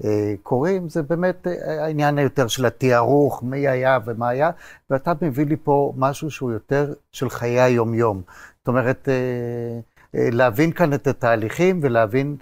וקוראים, 0.01 0.89
זה 0.89 1.03
באמת 1.03 1.47
אה, 1.47 1.85
העניין 1.85 2.19
היותר 2.19 2.49
של 2.49 2.67
התיארוך, 2.67 3.43
מי 3.43 3.69
היה 3.69 3.99
ומה 4.05 4.29
היה, 4.29 4.51
ואתה 4.91 5.13
מביא 5.23 5.47
לי 5.47 5.57
פה 5.63 5.93
משהו 5.97 6.31
שהוא 6.31 6.53
יותר 6.53 6.93
של 7.13 7.31
חיי 7.31 7.61
היומיום. 7.61 8.23
זאת 8.59 8.69
אומרת, 8.69 9.09
אה, 9.09 9.81
להבין 10.15 10.73
כאן 10.73 10.95
את 10.95 11.07
התהליכים 11.07 11.81
ולהבין 11.83 12.37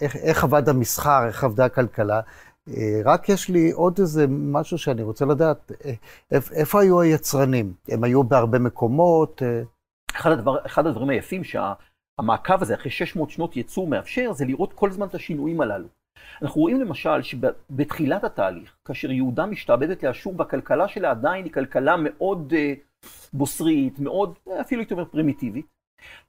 איך, 0.00 0.16
איך 0.16 0.44
עבד 0.44 0.68
המסחר, 0.68 1.26
איך 1.26 1.44
עבדה 1.44 1.64
הכלכלה. 1.64 2.20
אה, 2.76 3.00
רק 3.04 3.28
יש 3.28 3.48
לי 3.48 3.70
עוד 3.70 3.98
איזה 3.98 4.26
משהו 4.28 4.78
שאני 4.78 5.02
רוצה 5.02 5.24
לדעת, 5.24 5.72
אה, 5.84 5.92
איפה 6.52 6.80
היו 6.80 7.00
היצרנים? 7.00 7.72
הם 7.88 8.04
היו 8.04 8.24
בהרבה 8.24 8.58
מקומות? 8.58 9.42
אה? 9.42 9.62
אחד, 10.16 10.30
הדבר, 10.30 10.66
אחד 10.66 10.86
הדברים 10.86 11.08
היפים 11.08 11.42
שהמעקב 11.44 12.62
הזה 12.62 12.74
אחרי 12.74 12.90
600 12.90 13.30
שנות 13.30 13.56
ייצור 13.56 13.86
מאפשר, 13.86 14.32
זה 14.32 14.44
לראות 14.44 14.72
כל 14.72 14.88
הזמן 14.88 15.06
את 15.06 15.14
השינויים 15.14 15.60
הללו. 15.60 15.88
אנחנו 16.42 16.60
רואים 16.60 16.80
למשל 16.80 17.22
שבתחילת 17.22 18.24
התהליך, 18.24 18.76
כאשר 18.84 19.10
יהודה 19.10 19.46
משתעבדת 19.46 20.02
לאשור 20.02 20.34
והכלכלה 20.38 20.88
שלה 20.88 21.10
עדיין 21.10 21.44
היא 21.44 21.52
כלכלה 21.52 21.94
מאוד 21.96 22.52
בוסרית, 23.32 23.98
מאוד, 23.98 24.34
אפילו 24.60 24.80
הייתי 24.80 24.94
אומר 24.94 25.04
פרימיטיבית, 25.04 25.66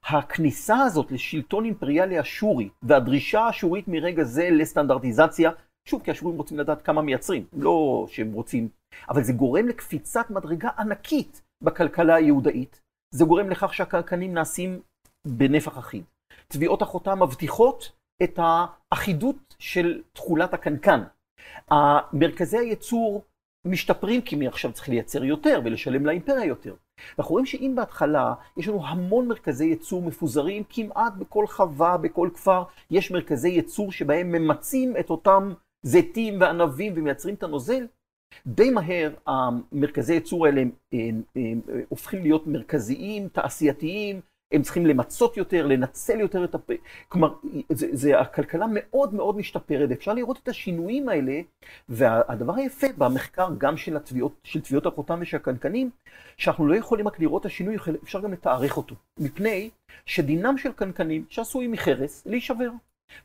הכניסה 0.04 0.76
הזאת 0.76 1.12
לשלטון 1.12 1.64
אימפריאלי 1.64 2.20
אשורי 2.20 2.68
והדרישה 2.82 3.40
האשורית 3.40 3.88
מרגע 3.88 4.24
זה 4.24 4.48
לסטנדרטיזציה 4.50 5.50
שוב, 5.88 6.02
כי 6.02 6.10
השורים 6.10 6.36
רוצים 6.36 6.58
לדעת 6.58 6.82
כמה 6.82 7.02
מייצרים, 7.02 7.46
לא 7.52 8.06
שהם 8.08 8.32
רוצים, 8.32 8.68
אבל 9.08 9.22
זה 9.22 9.32
גורם 9.32 9.68
לקפיצת 9.68 10.30
מדרגה 10.30 10.70
ענקית 10.78 11.42
בכלכלה 11.64 12.14
היהודאית. 12.14 12.80
זה 13.14 13.24
גורם 13.24 13.50
לכך 13.50 13.74
שהקלקנים 13.74 14.34
נעשים 14.34 14.80
בנפח 15.26 15.78
אחיד. 15.78 16.04
תביעות 16.48 16.82
החותם 16.82 17.22
מבטיחות 17.22 17.92
את 18.22 18.38
האחידות 18.42 19.56
של 19.58 20.02
תכולת 20.12 20.54
הקנקן. 20.54 21.02
מרכזי 22.12 22.58
הייצור 22.58 23.24
משתפרים 23.66 24.22
כי 24.22 24.36
מעכשיו 24.36 24.72
צריך 24.72 24.88
לייצר 24.88 25.24
יותר 25.24 25.60
ולשלם 25.64 26.06
לאימפריה 26.06 26.44
יותר. 26.44 26.74
אנחנו 27.18 27.32
רואים 27.32 27.46
שאם 27.46 27.72
בהתחלה 27.76 28.34
יש 28.56 28.68
לנו 28.68 28.86
המון 28.86 29.28
מרכזי 29.28 29.64
ייצור 29.64 30.02
מפוזרים, 30.02 30.62
כמעט 30.68 31.12
בכל 31.18 31.46
חווה, 31.46 31.96
בכל 31.96 32.28
כפר, 32.34 32.62
יש 32.90 33.10
מרכזי 33.10 33.48
ייצור 33.48 33.92
שבהם 33.92 34.32
ממצים 34.32 34.96
את 35.00 35.10
אותם 35.10 35.52
זיתים 35.82 36.40
וענבים 36.40 36.92
ומייצרים 36.96 37.34
את 37.34 37.42
הנוזל, 37.42 37.86
די 38.46 38.70
מהר 38.70 39.14
המרכזי 39.26 40.14
ייצור 40.14 40.46
האלה 40.46 40.60
הם, 40.60 40.70
הם, 40.92 41.22
הם, 41.36 41.60
הם 41.68 41.80
הופכים 41.88 42.22
להיות 42.22 42.46
מרכזיים, 42.46 43.28
תעשייתיים, 43.28 44.20
הם 44.52 44.62
צריכים 44.62 44.86
למצות 44.86 45.36
יותר, 45.36 45.66
לנצל 45.66 46.20
יותר 46.20 46.44
את 46.44 46.54
הפ... 46.54 46.70
כלומר, 47.08 47.34
זה, 47.72 47.88
זה, 47.92 48.20
הכלכלה 48.20 48.66
מאוד 48.72 49.14
מאוד 49.14 49.36
משתפרת, 49.36 49.90
אפשר 49.90 50.14
לראות 50.14 50.38
את 50.42 50.48
השינויים 50.48 51.08
האלה, 51.08 51.40
והדבר 51.88 52.54
היפה 52.54 52.86
במחקר 52.98 53.48
גם 53.58 53.76
של 53.76 53.96
התביעות, 53.96 54.32
של 54.44 54.60
תביעות 54.60 54.86
החותם 54.86 55.18
ושל 55.22 55.36
הקנקנים, 55.36 55.90
שאנחנו 56.36 56.66
לא 56.66 56.74
יכולים 56.74 57.08
רק 57.08 57.20
לראות 57.20 57.40
את 57.40 57.46
השינוי, 57.46 57.76
אפשר 58.02 58.20
גם 58.20 58.32
לתארך 58.32 58.76
אותו, 58.76 58.94
מפני 59.18 59.70
שדינם 60.06 60.58
של 60.58 60.72
קנקנים 60.72 61.24
שעשויים 61.28 61.72
מחרס 61.72 62.26
להישבר. 62.26 62.70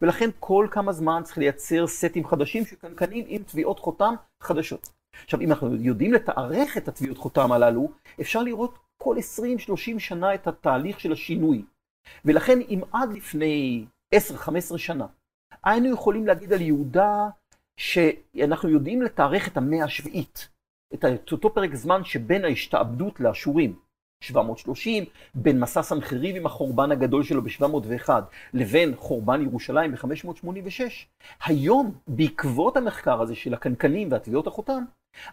ולכן 0.02 0.30
כל 0.40 0.68
כמה 0.72 0.94
זמן 0.94 1.22
צריך 1.24 1.38
לייצר 1.38 1.88
סטים 1.88 2.28
חדשים 2.28 2.66
של 2.66 2.76
קנקנים 2.76 3.26
עם 3.28 3.44
תביעות 3.44 3.80
חותם 3.80 4.14
חדשות. 4.44 4.90
עכשיו, 5.24 5.42
אם 5.42 5.52
אנחנו 5.52 5.76
יודעים 5.76 6.14
לתארך 6.14 6.78
את 6.78 6.88
התביעות 6.88 7.18
חותם 7.18 7.52
הללו, 7.52 7.92
אפשר 8.22 8.44
לראות 8.44 8.80
כל 8.98 9.18
20-30 9.98 10.00
שנה 10.00 10.34
את 10.34 10.48
התהליך 10.48 11.00
של 11.00 11.12
השינוי. 11.12 11.66
ולכן 12.26 12.60
אם 12.62 12.82
עד 12.92 13.14
לפני 13.14 13.86
10-15 14.16 14.78
שנה 14.78 15.08
היינו 15.64 15.94
יכולים 15.94 16.28
להגיד 16.28 16.54
על 16.54 16.62
יהודה 16.62 17.30
שאנחנו 17.78 18.70
יודעים 18.70 19.02
לתארך 19.02 19.48
את 19.48 19.58
המאה 19.58 19.84
השביעית, 19.84 20.50
את 20.94 21.32
אותו 21.32 21.54
פרק 21.54 21.76
זמן 21.76 22.04
שבין 22.04 22.46
ההשתעבדות 22.46 23.20
לאשורים, 23.20 23.80
730, 24.22 25.06
בין 25.36 25.60
מסע 25.60 25.82
סנחריב 25.82 26.36
עם 26.36 26.46
החורבן 26.46 26.92
הגדול 26.92 27.24
שלו 27.24 27.42
ב-701 27.42 28.10
לבין 28.54 28.96
חורבן 28.96 29.42
ירושלים 29.42 29.92
ב-586, 29.92 30.82
היום, 31.46 31.96
בעקבות 32.08 32.78
המחקר 32.78 33.22
הזה 33.22 33.36
של 33.36 33.54
הקנקנים 33.54 34.12
והטביעות 34.12 34.48
החותם, 34.48 34.84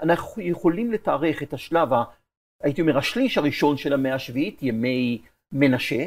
אנחנו 0.03 0.43
יכולים 0.43 0.93
לתארך 0.93 1.43
את 1.43 1.53
השלב, 1.53 1.93
ה, 1.93 2.05
הייתי 2.63 2.81
אומר, 2.81 2.99
השליש 2.99 3.39
הראשון 3.39 3.77
של 3.77 3.93
המאה 3.93 4.15
השביעית, 4.15 4.63
ימי 4.63 5.23
מנשה, 5.53 6.07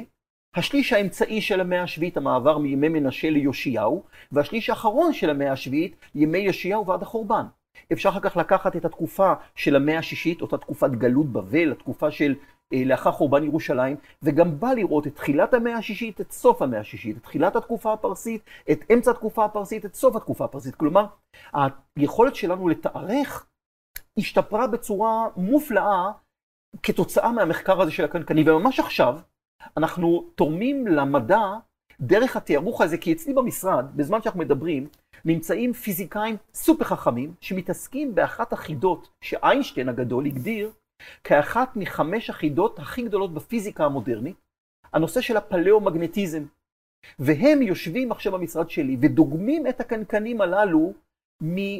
השליש 0.56 0.94
האמצעי 0.94 1.42
של 1.42 1.60
המאה 1.60 1.84
השביעית, 1.84 2.18
המעבר 2.18 2.58
מימי 2.58 2.90
מנשה 2.90 3.30
ליאשיהו, 3.30 4.04
והשליש 4.32 4.70
האחרון 4.70 5.14
של 5.14 5.30
המאה 5.30 5.52
השביעית, 5.52 5.96
ימי 6.16 6.38
יאשיהו 6.38 6.88
ועד 6.88 7.02
החורבן. 7.02 7.46
אפשר 7.94 8.10
אחר 8.10 8.20
כך 8.20 8.38
לקחת 8.38 8.76
את 8.76 8.86
התקופה 8.86 9.34
של 9.56 9.76
המאה 9.76 9.98
השישית, 9.98 10.42
אותה 10.42 10.58
תקופת 10.58 10.92
גלות 10.92 11.26
בבל, 11.26 11.72
התקופה 11.72 12.12
של 12.12 12.36
לאחר 12.74 13.12
חורבן 13.12 13.44
ירושלים, 13.44 13.98
וגם 14.24 14.60
בא 14.60 14.74
לראות 14.74 15.08
את 15.08 15.16
תחילת 15.16 15.54
המאה 15.54 15.78
השישית, 15.78 16.22
את 16.22 16.32
סוף 16.32 16.62
המאה 16.62 16.80
השישית, 16.80 17.18
את 17.18 17.24
תחילת 17.24 17.56
התקופה 17.56 17.94
הפרסית, 17.94 18.42
את 18.72 18.80
אמצע 18.94 19.12
התקופה 19.12 19.46
הפרסית, 19.46 19.86
את 19.86 19.96
סוף 19.96 20.16
התקופה 20.16 20.46
הפרסית. 20.46 20.76
כלומר, 20.76 21.06
היכולת 21.98 22.36
שלנו 22.36 22.68
לתארך 22.68 23.48
השתפרה 24.18 24.68
בצורה 24.68 25.28
מופלאה 25.38 26.12
כתוצאה 26.84 27.32
מהמחקר 27.32 27.82
הזה 27.82 27.92
של 27.92 28.06
הקנקני, 28.06 28.50
וממש 28.50 28.80
עכשיו 28.80 29.20
אנחנו 29.78 30.26
תורמים 30.36 30.88
למדע 30.88 31.42
דרך 32.00 32.36
התיארוך 32.36 32.82
הזה, 32.82 32.98
כי 32.98 33.14
אצלי 33.14 33.34
במשרד, 33.34 33.86
בזמן 33.96 34.22
שאנחנו 34.22 34.40
מדברים, 34.40 34.88
נמצאים 35.26 35.74
פיזיקאים 35.74 36.38
סופר 36.54 36.84
חכמים 36.84 37.34
שמתעסקים 37.42 38.16
באחת 38.16 38.54
החידות 38.54 39.10
שאיינשטיין 39.22 39.90
הגדול 39.90 40.26
הגדיר 40.26 40.72
כאחת 41.24 41.76
מחמש 41.76 42.30
החידות 42.30 42.80
הכי 42.80 43.02
גדולות 43.02 43.34
בפיזיקה 43.34 43.86
המודרנית, 43.86 44.36
הנושא 44.94 45.22
של 45.22 45.38
הפלאומגנטיזם. 45.38 46.44
והם 47.20 47.62
יושבים 47.62 48.12
עכשיו 48.12 48.32
במשרד 48.32 48.70
שלי 48.70 48.98
ודוגמים 49.02 49.68
את 49.68 49.80
הקנקנים 49.80 50.42
הללו 50.42 50.94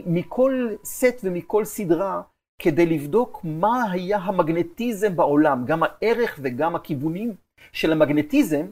מכל 0.06 0.76
סט 0.84 1.22
ומכל 1.24 1.66
סדרה 1.66 2.22
כדי 2.62 2.86
לבדוק 2.86 3.42
מה 3.44 3.92
היה 3.92 4.18
המגנטיזם 4.18 5.16
בעולם, 5.16 5.66
גם 5.66 5.80
הערך 5.84 6.40
וגם 6.42 6.76
הכיוונים 6.76 7.36
של 7.72 7.92
המגנטיזם 7.92 8.66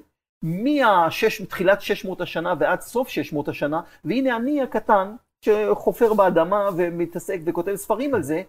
מתחילת 1.41 1.81
600 1.81 2.21
השנה 2.21 2.53
ועד 2.59 2.81
סוף 2.81 3.09
600 3.09 3.47
השנה, 3.47 3.81
והנה 4.05 4.35
אני 4.35 4.61
הקטן 4.61 5.15
שחופר 5.43 6.13
באדמה 6.13 6.69
ומתעסק 6.77 7.39
וכותב 7.45 7.75
ספרים 7.75 8.15
על 8.15 8.23
זה, 8.23 8.41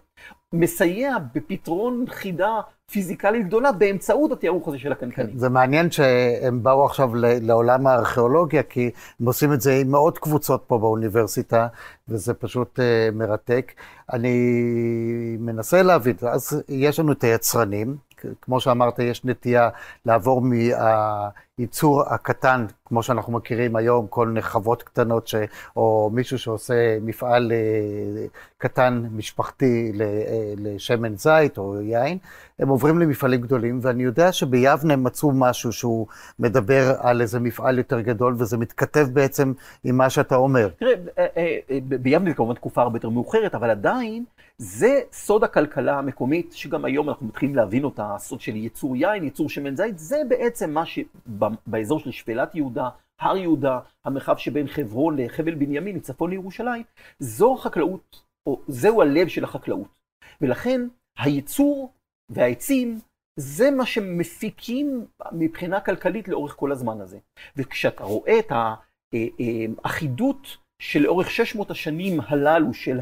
מסייע 0.53 1.15
בפתרון 1.35 2.05
חידה 2.09 2.59
פיזיקלית 2.91 3.47
גדולה 3.47 3.71
באמצעות 3.71 4.31
התיארוך 4.31 4.67
הזה 4.67 4.79
של 4.79 4.91
הקנקנים. 4.91 5.37
זה 5.37 5.49
מעניין 5.49 5.91
שהם 5.91 6.63
באו 6.63 6.85
עכשיו 6.85 7.11
לעולם 7.15 7.87
הארכיאולוגיה, 7.87 8.63
כי 8.63 8.91
הם 9.19 9.25
עושים 9.25 9.53
את 9.53 9.61
זה 9.61 9.73
עם 9.73 9.91
מאות 9.91 10.17
קבוצות 10.17 10.63
פה 10.67 10.77
באוניברסיטה, 10.77 11.67
וזה 12.07 12.33
פשוט 12.33 12.79
uh, 12.79 13.15
מרתק. 13.15 13.71
אני 14.13 14.37
מנסה 15.39 15.81
להבין, 15.81 16.15
אז 16.29 16.63
יש 16.69 16.99
לנו 16.99 17.11
את 17.11 17.23
היצרנים, 17.23 17.95
כמו 18.41 18.59
שאמרת, 18.59 18.99
יש 18.99 19.25
נטייה 19.25 19.69
לעבור 20.05 20.41
מהייצור 21.59 22.01
הקטן, 22.01 22.65
כמו 22.85 23.03
שאנחנו 23.03 23.33
מכירים 23.33 23.75
היום, 23.75 24.07
כל 24.07 24.27
מיני 24.27 24.41
חוות 24.41 24.83
קטנות, 24.83 25.27
ש... 25.27 25.35
או 25.75 26.09
מישהו 26.13 26.39
שעושה 26.39 26.97
מפעל 27.01 27.51
אה, 27.51 28.25
קטן 28.57 29.05
משפחתי 29.11 29.91
אה, 30.01 30.53
לשמן 30.57 31.15
זית 31.15 31.57
או 31.57 31.81
יין, 31.81 32.17
הם 32.59 32.67
עוברים 32.67 32.99
למפעלים 32.99 33.41
גדולים, 33.41 33.79
ואני 33.81 34.03
יודע 34.03 34.31
שביבנה 34.31 34.95
מצאו 34.95 35.31
משהו 35.31 35.71
שהוא 35.71 36.07
מדבר 36.39 36.93
על 36.99 37.21
איזה 37.21 37.39
מפעל 37.39 37.77
יותר 37.77 37.99
גדול, 37.99 38.35
וזה 38.37 38.57
מתכתב 38.57 39.07
בעצם 39.13 39.53
עם 39.83 39.97
מה 39.97 40.09
שאתה 40.09 40.35
אומר. 40.35 40.69
תראה, 40.79 40.93
אה, 41.17 41.57
ביבנה 41.83 42.29
זה 42.29 42.35
כמובן 42.35 42.53
תקופה 42.53 42.81
הרבה 42.81 42.97
יותר 42.97 43.09
מאוחרת, 43.09 43.55
אבל 43.55 43.69
עדיין 43.69 44.23
זה 44.57 44.99
סוד 45.13 45.43
הכלכלה 45.43 45.97
המקומית, 45.97 46.53
שגם 46.53 46.85
היום 46.85 47.09
אנחנו 47.09 47.27
מתחילים 47.27 47.55
להבין 47.55 47.83
אותה, 47.83 48.15
הסוד 48.15 48.41
של 48.41 48.55
ייצור 48.55 48.95
יין, 48.95 49.23
ייצור 49.23 49.49
שמן 49.49 49.75
זית, 49.75 49.99
זה 49.99 50.21
בעצם 50.27 50.69
מה 50.69 50.85
שבאזור 51.67 51.99
של 51.99 52.11
שפלת 52.11 52.55
יהודה, 52.55 52.89
הר 53.19 53.37
יהודה, 53.37 53.79
המרחב 54.05 54.37
שבין 54.37 54.67
חברון 54.67 55.19
לחבל 55.19 55.55
בנימין, 55.55 55.95
מצפון 55.95 56.29
לירושלים, 56.29 56.83
זו 57.19 57.53
החקלאות, 57.53 58.21
או 58.45 58.61
זהו 58.67 59.01
הלב 59.01 59.27
של 59.27 59.43
החקלאות. 59.43 59.99
ולכן 60.41 60.81
הייצור 61.17 61.93
והעצים 62.29 62.99
זה 63.39 63.71
מה 63.71 63.85
שמפיקים 63.85 65.05
מבחינה 65.31 65.79
כלכלית 65.79 66.27
לאורך 66.27 66.55
כל 66.55 66.71
הזמן 66.71 67.01
הזה. 67.01 67.19
וכשאתה 67.55 68.03
רואה 68.03 68.39
את 68.39 68.51
האחידות 69.83 70.45
אה, 70.45 70.51
אה, 70.51 70.57
שלאורך 70.81 71.31
600 71.31 71.71
השנים 71.71 72.19
הללו 72.27 72.73
של 72.73 72.99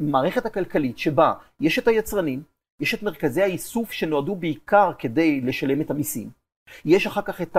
המערכת 0.00 0.46
הכלכלית 0.46 0.98
שבה 0.98 1.34
יש 1.60 1.78
את 1.78 1.88
היצרנים, 1.88 2.42
יש 2.80 2.94
את 2.94 3.02
מרכזי 3.02 3.42
האיסוף 3.42 3.92
שנועדו 3.92 4.36
בעיקר 4.36 4.92
כדי 4.98 5.40
לשלם 5.40 5.80
את 5.80 5.90
המיסים. 5.90 6.30
יש 6.84 7.06
אחר 7.06 7.22
כך 7.22 7.42
את 7.42 7.56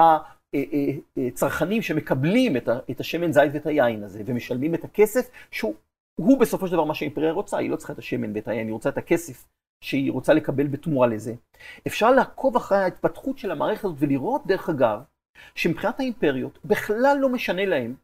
הצרכנים 1.18 1.82
שמקבלים 1.82 2.58
את 2.92 3.00
השמן 3.00 3.32
זית 3.32 3.52
ואת 3.54 3.66
היין 3.66 4.04
הזה, 4.04 4.24
ומשלמים 4.26 4.76
את 4.76 4.84
הכסף 4.84 5.30
שהוא 5.52 6.40
בסופו 6.40 6.68
של 6.68 6.74
דבר 6.74 6.84
מה 6.84 6.94
שהאימפריה 6.94 7.32
רוצה, 7.32 7.58
היא 7.58 7.70
לא 7.70 7.76
צריכה 7.76 7.94
את 7.94 8.00
השמן 8.00 8.36
ואת 8.36 8.48
היין, 8.48 8.68
היא 8.68 8.74
רוצה 8.74 8.90
את 8.90 8.98
הכסף 8.98 9.48
שהיא 9.84 10.12
רוצה 10.12 10.34
לקבל 10.34 10.68
בתמורה 10.68 11.08
לזה. 11.08 11.36
אפשר 11.88 12.12
לעקוב 12.12 12.56
אחרי 12.56 12.78
ההתפתחות 12.78 13.38
של 13.38 13.52
המערכת 13.52 13.84
הזאת 13.86 13.98
ולראות, 14.00 14.46
דרך 14.46 14.70
אגב, 14.70 15.00
שמבחינת 15.56 16.00
האימפריות 16.00 16.60
בכלל 16.66 17.18
לא 17.22 17.30
משנה 17.30 17.66
להם 17.66 17.96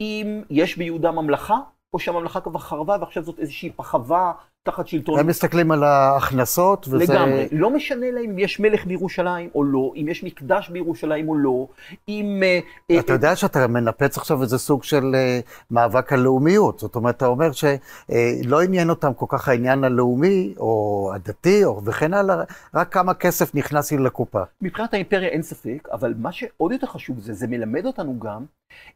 אם 0.00 0.42
יש 0.50 0.76
ביהודה 0.76 1.10
ממלכה, 1.10 1.58
או 1.94 1.98
שהממלכה 1.98 2.40
כבר 2.40 2.58
חרבה 2.58 2.96
ועכשיו 3.00 3.22
זאת 3.22 3.38
איזושהי 3.38 3.70
פחווה 3.70 4.32
תחת 4.62 4.86
שלטון. 4.86 5.18
הם 5.18 5.26
מסתכלים 5.26 5.72
על 5.72 5.84
ההכנסות, 5.84 6.88
וזה... 6.88 7.12
לגמרי. 7.12 7.48
לא 7.52 7.70
משנה 7.70 8.10
להם 8.10 8.24
אם 8.24 8.38
יש 8.38 8.60
מלך 8.60 8.86
בירושלים 8.86 9.50
או 9.54 9.64
לא, 9.64 9.92
אם 9.96 10.06
יש 10.08 10.24
מקדש 10.24 10.68
בירושלים 10.68 11.28
או 11.28 11.36
לא, 11.36 11.66
אם... 12.08 12.42
אה, 12.42 12.60
אה, 12.90 13.00
אתה 13.00 13.12
יודע 13.12 13.36
שאתה 13.36 13.66
מנפץ 13.66 14.18
עכשיו 14.18 14.42
איזה 14.42 14.58
סוג 14.58 14.84
של 14.84 15.14
אה, 15.14 15.40
מאבק 15.70 16.12
הלאומיות. 16.12 16.78
זאת 16.78 16.96
אומרת, 16.96 17.16
אתה 17.16 17.26
אומר 17.26 17.50
שלא 17.52 18.62
עניין 18.62 18.90
אותם 18.90 19.14
כל 19.14 19.26
כך 19.28 19.48
העניין 19.48 19.84
הלאומי, 19.84 20.54
או 20.58 21.10
הדתי, 21.14 21.64
או 21.64 21.84
וכן 21.84 22.14
הלאה, 22.14 22.44
רק 22.74 22.92
כמה 22.92 23.14
כסף 23.14 23.54
נכנס 23.54 23.92
לי 23.92 23.98
לקופה. 23.98 24.42
מבחינת 24.60 24.94
האימפריה 24.94 25.28
אין 25.28 25.42
ספק, 25.42 25.88
אבל 25.92 26.14
מה 26.18 26.32
שעוד 26.32 26.72
יותר 26.72 26.86
חשוב 26.86 27.20
זה, 27.20 27.32
זה 27.32 27.46
מלמד 27.46 27.86
אותנו 27.86 28.18
גם 28.18 28.44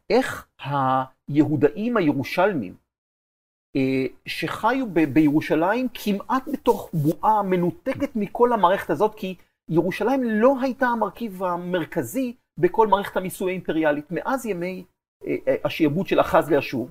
איך 0.09 0.45
היהודאים 0.65 1.97
הירושלמים, 1.97 2.84
שחיו 4.25 4.85
ב- 4.93 5.13
בירושלים 5.13 5.87
כמעט 5.93 6.43
בתוך 6.53 6.89
בועה 6.93 7.43
מנותקת 7.43 8.15
מכל 8.15 8.53
המערכת 8.53 8.89
הזאת, 8.89 9.15
כי 9.15 9.35
ירושלים 9.69 10.23
לא 10.23 10.55
הייתה 10.61 10.87
המרכיב 10.87 11.43
המרכזי 11.43 12.33
בכל 12.59 12.87
מערכת 12.87 13.17
המיסוי 13.17 13.51
האימפריאלית 13.51 14.05
מאז 14.11 14.45
ימי 14.45 14.83
אה, 15.27 15.35
אה, 15.47 15.55
השעבוד 15.63 16.07
של 16.07 16.19
אחז 16.19 16.51
לאשור. 16.51 16.89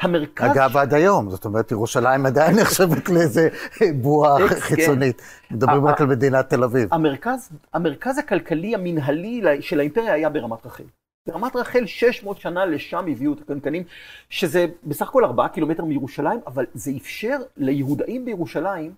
המרכז... 0.00 0.50
אגב, 0.50 0.70
ש... 0.70 0.76
עד 0.76 0.94
היום, 0.94 1.30
זאת 1.30 1.44
אומרת, 1.44 1.70
ירושלים 1.70 2.26
עדיין 2.26 2.56
נחשבת 2.60 3.08
לאיזה 3.08 3.48
בועה 3.94 4.48
כן. 4.48 4.60
חיצונית. 4.60 5.22
מדברים 5.50 5.86
רק 5.86 6.00
על 6.00 6.06
מדינת 6.06 6.48
תל 6.48 6.64
אביב. 6.64 6.94
המרכז, 6.94 7.50
המרכז 7.74 8.18
הכלכלי 8.18 8.74
המנהלי 8.74 9.42
של 9.60 9.80
האימפריה 9.80 10.12
היה 10.12 10.28
ברמת 10.28 10.66
רחל. 10.66 10.84
ברמת 11.26 11.56
רחל 11.56 11.86
600 11.86 12.40
שנה 12.40 12.66
לשם 12.66 13.06
הביאו 13.08 13.32
את 13.32 13.40
הקנקנים, 13.40 13.82
שזה 14.30 14.66
בסך 14.84 15.08
הכל 15.08 15.24
4 15.24 15.48
קילומטר 15.48 15.84
מירושלים, 15.84 16.40
אבל 16.46 16.66
זה 16.74 16.90
אפשר 16.96 17.36
ליהודאים 17.56 18.24
בירושלים 18.24 18.94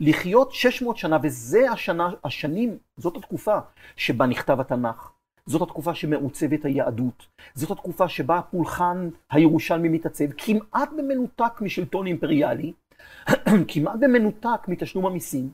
לחיות 0.00 0.52
600 0.52 0.96
שנה, 0.96 1.18
וזה 1.22 1.70
השנה, 1.70 2.10
השנים, 2.24 2.78
זאת 2.96 3.16
התקופה 3.16 3.58
שבה 3.96 4.26
נכתב 4.26 4.60
התנ"ך. 4.60 5.12
זאת 5.46 5.62
התקופה 5.62 5.94
שמעוצבת 5.94 6.64
היהדות. 6.64 7.26
זאת 7.54 7.70
התקופה 7.70 8.08
שבה 8.08 8.38
הפולחן 8.38 9.08
הירושלמי 9.30 9.88
מתעצב, 9.88 10.24
כמעט 10.38 10.88
במנותק 10.96 11.60
משלטון 11.60 12.06
אימפריאלי, 12.06 12.72
כמעט 13.68 13.96
במנותק 14.00 14.68
מתשלום 14.68 15.06
המיסים. 15.06 15.50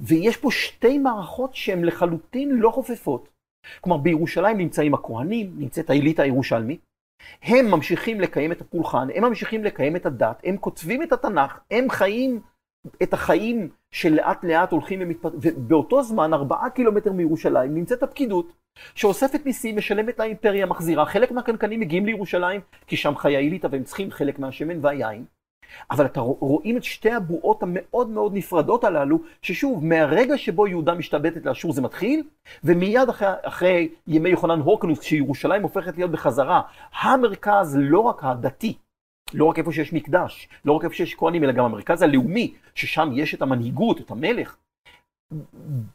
ויש 0.00 0.36
פה 0.36 0.50
שתי 0.50 0.98
מערכות 0.98 1.54
שהן 1.54 1.84
לחלוטין 1.84 2.50
לא 2.50 2.70
חופפות. 2.70 3.28
כלומר, 3.80 3.98
בירושלים 3.98 4.58
נמצאים 4.58 4.94
הכוהנים, 4.94 5.52
נמצאת 5.56 5.90
האליטה 5.90 6.22
הירושלמית, 6.22 6.80
הם 7.42 7.70
ממשיכים 7.70 8.20
לקיים 8.20 8.52
את 8.52 8.60
הפולחן, 8.60 9.08
הם 9.14 9.24
ממשיכים 9.24 9.64
לקיים 9.64 9.96
את 9.96 10.06
הדת, 10.06 10.40
הם 10.44 10.56
כותבים 10.56 11.02
את 11.02 11.12
התנ"ך, 11.12 11.58
הם 11.70 11.90
חיים 11.90 12.40
את 13.02 13.12
החיים 13.12 13.68
שלאט 13.90 14.44
לאט 14.44 14.72
הולכים 14.72 14.98
ומתפתחים, 15.02 15.40
ובאותו 15.42 16.02
זמן, 16.02 16.34
ארבעה 16.34 16.70
קילומטר 16.70 17.12
מירושלים, 17.12 17.74
נמצאת 17.74 18.02
הפקידות, 18.02 18.52
שאוספת 18.94 19.46
מיסים, 19.46 19.76
משלמת 19.76 20.18
לאימפריה, 20.18 20.66
מחזירה. 20.66 21.06
חלק 21.06 21.32
מהקנקנים 21.32 21.80
מגיעים 21.80 22.06
לירושלים, 22.06 22.60
כי 22.86 22.96
שם 22.96 23.16
חיי 23.16 23.36
האליטה 23.36 23.68
והם 23.70 23.84
צריכים 23.84 24.10
חלק 24.10 24.38
מהשמן 24.38 24.84
והיין. 24.84 25.24
אבל 25.90 26.06
אתה 26.06 26.20
רואים 26.20 26.76
את 26.76 26.84
שתי 26.84 27.10
הבועות 27.10 27.62
המאוד 27.62 28.08
מאוד 28.08 28.34
נפרדות 28.34 28.84
הללו, 28.84 29.18
ששוב, 29.42 29.84
מהרגע 29.84 30.38
שבו 30.38 30.66
יהודה 30.66 30.94
משתבטת 30.94 31.46
לאשור 31.46 31.72
זה 31.72 31.82
מתחיל, 31.82 32.22
ומיד 32.64 33.08
אחרי, 33.08 33.28
אחרי 33.42 33.88
ימי 34.06 34.28
יוחנן 34.28 34.60
הורקנוס, 34.60 34.98
כשירושלים 34.98 35.62
הופכת 35.62 35.96
להיות 35.96 36.10
בחזרה, 36.10 36.60
המרכז 37.00 37.78
לא 37.80 38.00
רק 38.00 38.24
הדתי, 38.24 38.76
לא 39.34 39.44
רק 39.44 39.58
איפה 39.58 39.72
שיש 39.72 39.92
מקדש, 39.92 40.48
לא 40.64 40.72
רק 40.72 40.84
איפה 40.84 40.94
שיש 40.94 41.14
כהנים, 41.14 41.44
אלא 41.44 41.52
גם 41.52 41.64
המרכז 41.64 42.02
הלאומי, 42.02 42.54
ששם 42.74 43.10
יש 43.14 43.34
את 43.34 43.42
המנהיגות, 43.42 44.00
את 44.00 44.10
המלך, 44.10 44.56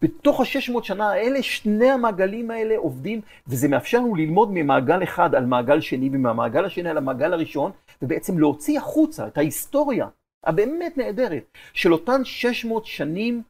בתוך 0.01 0.39
ה-600 0.39 0.83
שנה 0.83 1.11
האלה, 1.11 1.43
שני 1.43 1.91
המעגלים 1.91 2.51
האלה 2.51 2.77
עובדים, 2.77 3.21
וזה 3.47 3.67
מאפשר 3.67 3.97
לנו 3.97 4.15
ללמוד 4.15 4.49
ממעגל 4.53 5.03
אחד 5.03 5.35
על 5.35 5.45
מעגל 5.45 5.81
שני, 5.81 6.09
ומהמעגל 6.13 6.65
השני 6.65 6.89
על 6.89 6.97
המעגל 6.97 7.33
הראשון, 7.33 7.71
ובעצם 8.01 8.39
להוציא 8.39 8.79
החוצה 8.79 9.27
את 9.27 9.37
ההיסטוריה 9.37 10.07
הבאמת 10.43 10.97
נהדרת 10.97 11.43
של 11.73 11.93
אותן 11.93 12.25
600 12.25 12.85
שנים, 12.85 13.43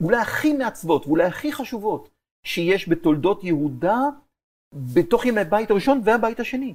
אולי 0.00 0.16
הכי 0.16 0.52
מעצבות 0.52 1.06
ואולי 1.06 1.24
הכי 1.24 1.52
חשובות 1.52 2.08
שיש 2.44 2.88
בתולדות 2.88 3.44
יהודה, 3.44 3.98
בתוך 4.94 5.26
ימי 5.26 5.40
הבית 5.40 5.70
הראשון 5.70 6.00
והבית 6.04 6.40
השני. 6.40 6.74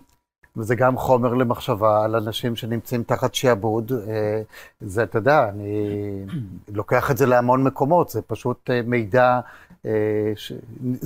וזה 0.57 0.75
גם 0.75 0.97
חומר 0.97 1.33
למחשבה 1.33 2.03
על 2.03 2.15
אנשים 2.15 2.55
שנמצאים 2.55 3.03
תחת 3.03 3.33
שעבוד. 3.33 3.91
אה, 3.91 4.41
זה, 4.81 5.03
אתה 5.03 5.17
יודע, 5.17 5.49
אני 5.49 6.25
לוקח 6.67 7.11
את 7.11 7.17
זה 7.17 7.25
להמון 7.25 7.63
מקומות, 7.63 8.09
זה 8.09 8.21
פשוט 8.21 8.69
אה, 8.69 8.81
מידע, 8.81 9.39
אה, 9.85 10.33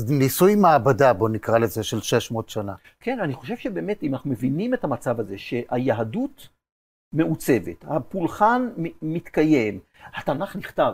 ניסוי 0.08 0.56
מעבדה, 0.56 1.14
בוא 1.14 1.30
נקרא 1.30 1.58
לזה, 1.58 1.84
של 1.84 2.02
600 2.02 2.50
שנה. 2.50 2.76
כן, 3.00 3.20
אני 3.20 3.34
חושב 3.34 3.58
שבאמת, 3.58 4.04
אם 4.04 4.14
אנחנו 4.14 4.30
מבינים 4.30 4.74
את 4.74 4.84
המצב 4.84 5.20
הזה, 5.20 5.38
שהיהדות 5.38 6.50
מעוצבת, 7.14 7.86
הפולחן 7.88 8.70
מתקיים, 9.02 9.80
התנ"ך 10.14 10.56
נכתב, 10.56 10.94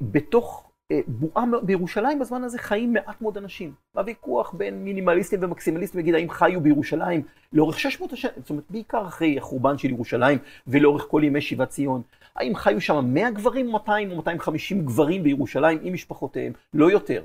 בתוך 0.00 0.70
בועה 1.06 1.44
בירושלים 1.62 2.18
בזמן 2.18 2.44
הזה 2.44 2.58
חיים 2.58 2.92
מעט 2.92 3.20
מאוד 3.20 3.36
אנשים. 3.36 3.74
בוויכוח 3.94 4.52
בין 4.52 4.84
מינימליסטים 4.84 5.42
ומקסימליסטים, 5.42 6.00
נגיד 6.00 6.14
האם 6.14 6.30
חיו 6.30 6.60
בירושלים 6.60 7.22
לאורך 7.52 7.78
600 7.80 8.12
השנים, 8.12 8.34
זאת 8.40 8.50
אומרת 8.50 8.64
בעיקר 8.70 9.06
אחרי 9.06 9.38
החורבן 9.38 9.78
של 9.78 9.90
ירושלים 9.90 10.38
ולאורך 10.66 11.06
כל 11.08 11.22
ימי 11.24 11.40
שיבת 11.40 11.68
ציון. 11.68 12.02
האם 12.36 12.54
חיו 12.54 12.80
שם 12.80 13.04
100 13.08 13.30
גברים, 13.30 13.70
200 13.70 14.10
או 14.10 14.16
250 14.16 14.84
גברים 14.84 15.22
בירושלים 15.22 15.78
עם 15.82 15.92
משפחותיהם, 15.92 16.52
לא 16.74 16.90
יותר. 16.90 17.24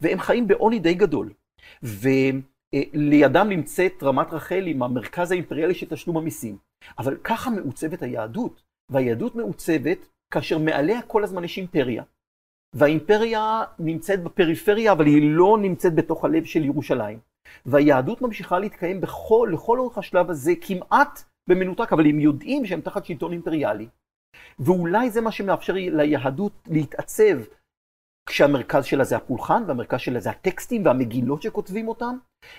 והם 0.00 0.18
חיים 0.18 0.48
בעוני 0.48 0.78
די 0.78 0.94
גדול. 0.94 1.32
ולידם 1.82 3.46
נמצאת 3.48 4.02
רמת 4.02 4.32
רחל 4.32 4.62
עם 4.66 4.82
המרכז 4.82 5.32
האימפריאלי 5.32 5.74
של 5.74 5.86
תשלום 5.86 6.16
המיסים. 6.16 6.56
אבל 6.98 7.16
ככה 7.16 7.50
מעוצבת 7.50 8.02
היהדות, 8.02 8.62
והיהדות 8.90 9.36
מעוצבת 9.36 10.08
כאשר 10.30 10.58
מעליה 10.58 11.02
כל 11.02 11.24
הזמן 11.24 11.44
יש 11.44 11.58
אימפריה. 11.58 12.02
והאימפריה 12.74 13.64
נמצאת 13.78 14.22
בפריפריה, 14.22 14.92
אבל 14.92 15.06
היא 15.06 15.30
לא 15.36 15.58
נמצאת 15.62 15.94
בתוך 15.94 16.24
הלב 16.24 16.44
של 16.44 16.64
ירושלים. 16.64 17.18
והיהדות 17.66 18.22
ממשיכה 18.22 18.58
להתקיים 18.58 19.00
בכל, 19.00 19.50
לכל 19.52 19.78
אורך 19.78 19.98
השלב 19.98 20.30
הזה, 20.30 20.52
כמעט 20.60 21.22
במנותק, 21.48 21.92
אבל 21.92 22.06
הם 22.06 22.20
יודעים 22.20 22.66
שהם 22.66 22.80
תחת 22.80 23.04
שלטון 23.04 23.32
אימפריאלי. 23.32 23.88
ואולי 24.58 25.10
זה 25.10 25.20
מה 25.20 25.32
שמאפשר 25.32 25.72
ליהדות 25.72 26.52
להתעצב, 26.66 27.38
כשהמרכז 28.28 28.84
שלה 28.84 29.04
זה 29.04 29.16
הפולחן, 29.16 29.62
והמרכז 29.66 30.00
שלה 30.00 30.20
זה 30.20 30.30
הטקסטים 30.30 30.86
והמגילות 30.86 31.42
שכותבים 31.42 31.88
אותם, 31.88 32.16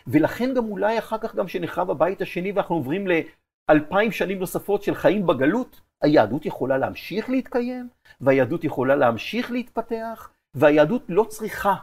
ולכן 0.08 0.54
גם 0.54 0.66
אולי 0.66 1.00
אחר 1.00 1.18
כך 1.18 1.36
גם 1.36 1.48
שנחרב 1.48 1.90
הבית 1.90 2.22
השני 2.22 2.52
ואנחנו 2.52 2.76
עוברים 2.76 3.08
לאלפיים 3.08 4.12
שנים 4.12 4.40
נוספות 4.40 4.84
של 4.84 4.96
חיים 4.96 5.28
בגלות, 5.28 5.82
היהדות 6.02 6.46
יכולה 6.46 6.78
להמשיך 6.78 7.30
להתקיים, 7.30 7.90
והיהדות 8.22 8.64
יכולה 8.64 8.96
להמשיך 8.96 9.52
להתפתח, 9.52 10.32
והיהדות 10.54 11.04
לא 11.10 11.24
צריכה 11.24 11.76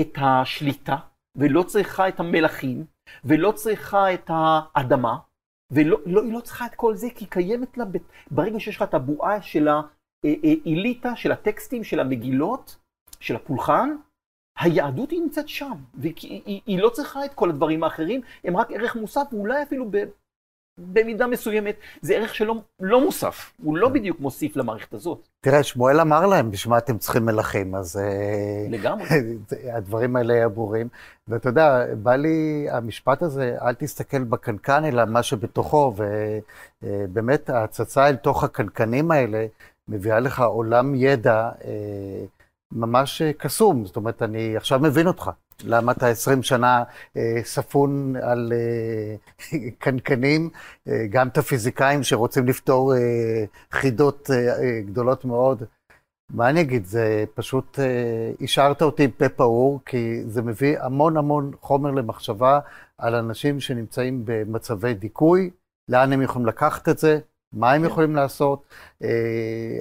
את 0.00 0.12
השליטה, 0.16 0.96
ולא 1.36 1.62
צריכה 1.62 2.08
את 2.08 2.20
המלכים, 2.20 2.84
ולא 3.24 3.52
צריכה 3.52 4.14
את 4.14 4.30
האדמה, 4.32 5.18
והיא 5.72 5.86
לא, 5.86 5.98
לא, 6.06 6.24
לא 6.24 6.40
צריכה 6.40 6.66
את 6.66 6.74
כל 6.74 6.94
זה, 6.94 7.06
כי 7.14 7.24
היא 7.24 7.30
קיימת 7.30 7.78
לה, 7.78 7.84
ברגע 8.30 8.60
שיש 8.60 8.76
לך 8.76 8.82
את 8.82 8.94
הבועה 8.94 9.42
של 9.42 9.68
האליטה, 9.68 11.16
של 11.16 11.32
הטקסטים, 11.32 11.84
של 11.84 12.00
המגילות, 12.00 12.76
של 13.20 13.36
הפולחן, 13.36 13.96
היהדות 14.58 15.10
היא 15.10 15.20
נמצאת 15.20 15.48
שם, 15.48 15.72
והיא 15.94 16.14
היא, 16.20 16.60
היא 16.66 16.78
לא 16.78 16.88
צריכה 16.88 17.24
את 17.24 17.34
כל 17.34 17.50
הדברים 17.50 17.84
האחרים, 17.84 18.20
הם 18.44 18.56
רק 18.56 18.70
ערך 18.70 18.96
מוסף, 18.96 19.26
ואולי 19.32 19.62
אפילו 19.62 19.90
במידה 20.78 21.26
מסוימת 21.26 21.74
זה 22.00 22.14
ערך 22.14 22.34
שלא 22.34 22.54
לא 22.80 23.00
מוסף, 23.00 23.52
הוא 23.62 23.76
לא 23.76 23.88
בדיוק 23.88 24.20
מוסיף 24.20 24.56
למערכת 24.56 24.94
הזאת. 24.94 25.28
תראה, 25.40 25.62
שמואל 25.62 26.00
אמר 26.00 26.26
להם, 26.26 26.50
בשביל 26.50 26.70
מה 26.70 26.78
אתם 26.78 26.98
צריכים 26.98 27.24
מלכים, 27.24 27.74
אז... 27.74 27.96
אה, 27.96 28.66
לגמרי. 28.70 29.06
הדברים 29.76 30.16
האלה 30.16 30.34
היו 30.34 30.50
ברורים. 30.50 30.88
ואתה 31.28 31.48
יודע, 31.48 31.84
בא 32.02 32.16
לי 32.16 32.66
המשפט 32.70 33.22
הזה, 33.22 33.56
אל 33.62 33.74
תסתכל 33.74 34.24
בקנקן, 34.24 34.84
אלא 34.84 35.04
מה 35.04 35.22
שבתוכו, 35.22 35.94
ובאמת 36.82 37.50
ההצצה 37.50 38.08
אל 38.08 38.16
תוך 38.16 38.44
הקנקנים 38.44 39.10
האלה, 39.10 39.46
מביאה 39.88 40.20
לך 40.20 40.40
עולם 40.40 40.94
ידע 40.94 41.50
אה, 41.64 42.24
ממש 42.72 43.22
אה, 43.22 43.32
קסום. 43.32 43.86
זאת 43.86 43.96
אומרת, 43.96 44.22
אני 44.22 44.56
עכשיו 44.56 44.78
מבין 44.80 45.06
אותך. 45.06 45.30
למה 45.64 45.92
אתה 45.92 46.08
20 46.08 46.42
שנה 46.42 46.82
אה, 47.16 47.40
ספון 47.44 48.16
על 48.16 48.52
אה, 48.52 49.16
קנקנים, 49.78 50.50
אה, 50.88 51.06
גם 51.10 51.28
את 51.28 51.38
הפיזיקאים 51.38 52.02
שרוצים 52.02 52.46
לפתור 52.46 52.94
חידות 53.72 54.30
גדולות 54.86 55.24
מאוד. 55.24 55.62
מה 56.30 56.48
אני 56.48 56.60
אגיד, 56.60 56.84
זה 56.84 57.24
פשוט 57.34 57.78
השארת 58.40 58.82
אותי 58.82 59.04
עם 59.04 59.10
פה 59.10 59.28
פעור, 59.28 59.80
כי 59.86 60.22
זה 60.26 60.42
מביא 60.42 60.80
המון 60.80 61.16
המון 61.16 61.50
חומר 61.60 61.90
למחשבה 61.90 62.60
על 62.98 63.14
אנשים 63.14 63.60
שנמצאים 63.60 64.22
במצבי 64.24 64.94
דיכוי, 64.94 65.50
לאן 65.88 66.12
הם 66.12 66.22
יכולים 66.22 66.46
לקחת 66.46 66.88
את 66.88 66.98
זה, 66.98 67.18
מה 67.52 67.72
הם 67.72 67.84
יכולים 67.84 68.16
לעשות, 68.16 68.62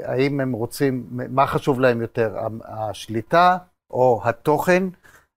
האם 0.03 0.39
הם 0.39 0.51
רוצים, 0.51 1.07
מה 1.11 1.47
חשוב 1.47 1.79
להם 1.79 2.01
יותר, 2.01 2.37
השליטה 2.63 3.57
או 3.91 4.21
התוכן, 4.23 4.83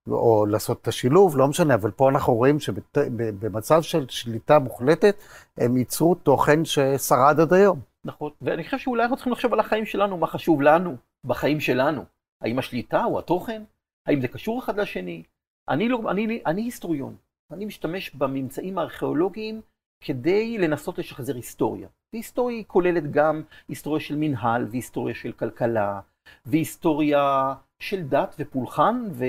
או 0.07 0.45
לעשות 0.45 0.81
את 0.81 0.87
השילוב, 0.87 1.37
לא 1.37 1.47
משנה, 1.47 1.73
אבל 1.73 1.91
פה 1.91 2.09
אנחנו 2.09 2.33
רואים 2.33 2.59
שבמצב 2.59 3.81
של 3.81 4.05
שליטה 4.09 4.59
מוחלטת, 4.59 5.15
הם 5.57 5.77
ייצרו 5.77 6.15
תוכן 6.15 6.65
ששרד 6.65 7.39
עד 7.39 7.53
היום. 7.53 7.79
נכון, 8.05 8.31
ואני 8.41 8.63
חושב 8.63 8.77
שאולי 8.77 9.03
אנחנו 9.03 9.15
צריכים 9.15 9.33
לחשוב 9.33 9.53
על 9.53 9.59
החיים 9.59 9.85
שלנו, 9.85 10.17
מה 10.17 10.27
חשוב 10.27 10.61
לנו 10.61 10.95
בחיים 11.25 11.59
שלנו. 11.59 12.05
האם 12.43 12.59
השליטה 12.59 13.03
או 13.03 13.19
התוכן? 13.19 13.63
האם 14.07 14.21
זה 14.21 14.27
קשור 14.27 14.59
אחד 14.59 14.79
לשני? 14.79 15.23
אני, 15.69 15.89
לא, 15.89 16.01
אני, 16.11 16.41
אני 16.45 16.61
היסטוריון, 16.61 17.15
אני 17.51 17.65
משתמש 17.65 18.15
בממצאים 18.15 18.77
הארכיאולוגיים 18.77 19.61
כדי 20.03 20.57
לנסות 20.57 20.97
לשחזר 20.97 21.35
היסטוריה. 21.35 21.87
והיסטוריה 22.13 22.57
היא 22.57 22.65
כוללת 22.67 23.11
גם 23.11 23.43
היסטוריה 23.67 23.99
של 23.99 24.15
מנהל, 24.15 24.67
והיסטוריה 24.71 25.15
של 25.15 25.31
כלכלה, 25.31 25.99
והיסטוריה 26.45 27.53
של 27.79 28.03
דת 28.03 28.35
ופולחן, 28.39 29.07
ו, 29.11 29.25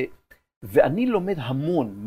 ואני 0.62 1.06
לומד 1.06 1.36
המון 1.38 2.04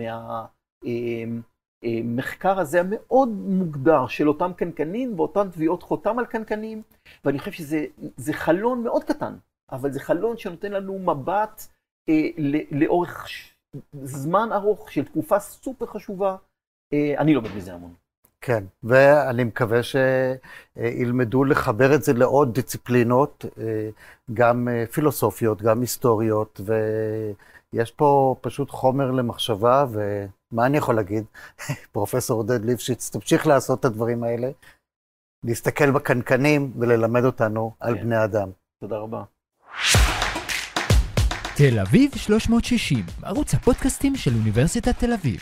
מהמחקר 1.83 2.49
אה, 2.49 2.55
אה, 2.55 2.61
הזה 2.61 2.79
המאוד 2.79 3.29
מוגדר 3.29 4.07
של 4.07 4.27
אותם 4.27 4.51
קנקנים 4.53 5.19
ואותן 5.19 5.49
תביעות 5.49 5.83
חותם 5.83 6.19
על 6.19 6.25
קנקנים, 6.25 6.81
ואני 7.25 7.39
חושב 7.39 7.51
שזה 7.51 8.33
חלון 8.33 8.83
מאוד 8.83 9.03
קטן, 9.03 9.35
אבל 9.71 9.91
זה 9.91 9.99
חלון 9.99 10.37
שנותן 10.37 10.71
לנו 10.71 10.99
מבט 10.99 11.67
אה, 12.09 12.27
לאורך 12.71 13.27
זמן 14.03 14.49
ארוך 14.51 14.91
של 14.91 15.05
תקופה 15.05 15.39
סופר 15.39 15.85
חשובה. 15.85 16.35
אני 17.17 17.33
לומד 17.33 17.55
מזה 17.55 17.73
המון. 17.73 17.93
כן, 18.41 18.63
ואני 18.83 19.43
מקווה 19.43 19.79
שילמדו 19.83 21.43
לחבר 21.43 21.95
את 21.95 22.03
זה 22.03 22.13
לעוד 22.13 22.53
דיציפלינות, 22.53 23.45
גם 24.33 24.67
פילוסופיות, 24.91 25.61
גם 25.61 25.81
היסטוריות, 25.81 26.61
ויש 27.73 27.91
פה 27.91 28.35
פשוט 28.41 28.69
חומר 28.71 29.11
למחשבה, 29.11 29.85
ומה 29.91 30.65
אני 30.65 30.77
יכול 30.77 30.95
להגיד? 30.95 31.23
פרופסור 31.91 32.37
עודד 32.37 32.65
ליפשיץ, 32.65 33.09
תמשיך 33.09 33.47
לעשות 33.47 33.79
את 33.79 33.85
הדברים 33.85 34.23
האלה, 34.23 34.49
להסתכל 35.43 35.91
בקנקנים 35.91 36.71
וללמד 36.79 37.25
אותנו 37.25 37.71
כן. 37.79 37.87
על 37.87 37.93
בני 37.93 38.23
אדם. 38.23 38.49
תודה 38.81 38.97
רבה. 38.97 39.23
תל 41.57 41.79
אביב 41.79 42.11
360, 42.15 43.05
ערוץ 43.23 43.53
הפודקאסטים 43.53 44.15
של 44.15 44.31
אוניברסיטת 44.33 44.99
תל 44.99 45.13
אביב. 45.13 45.39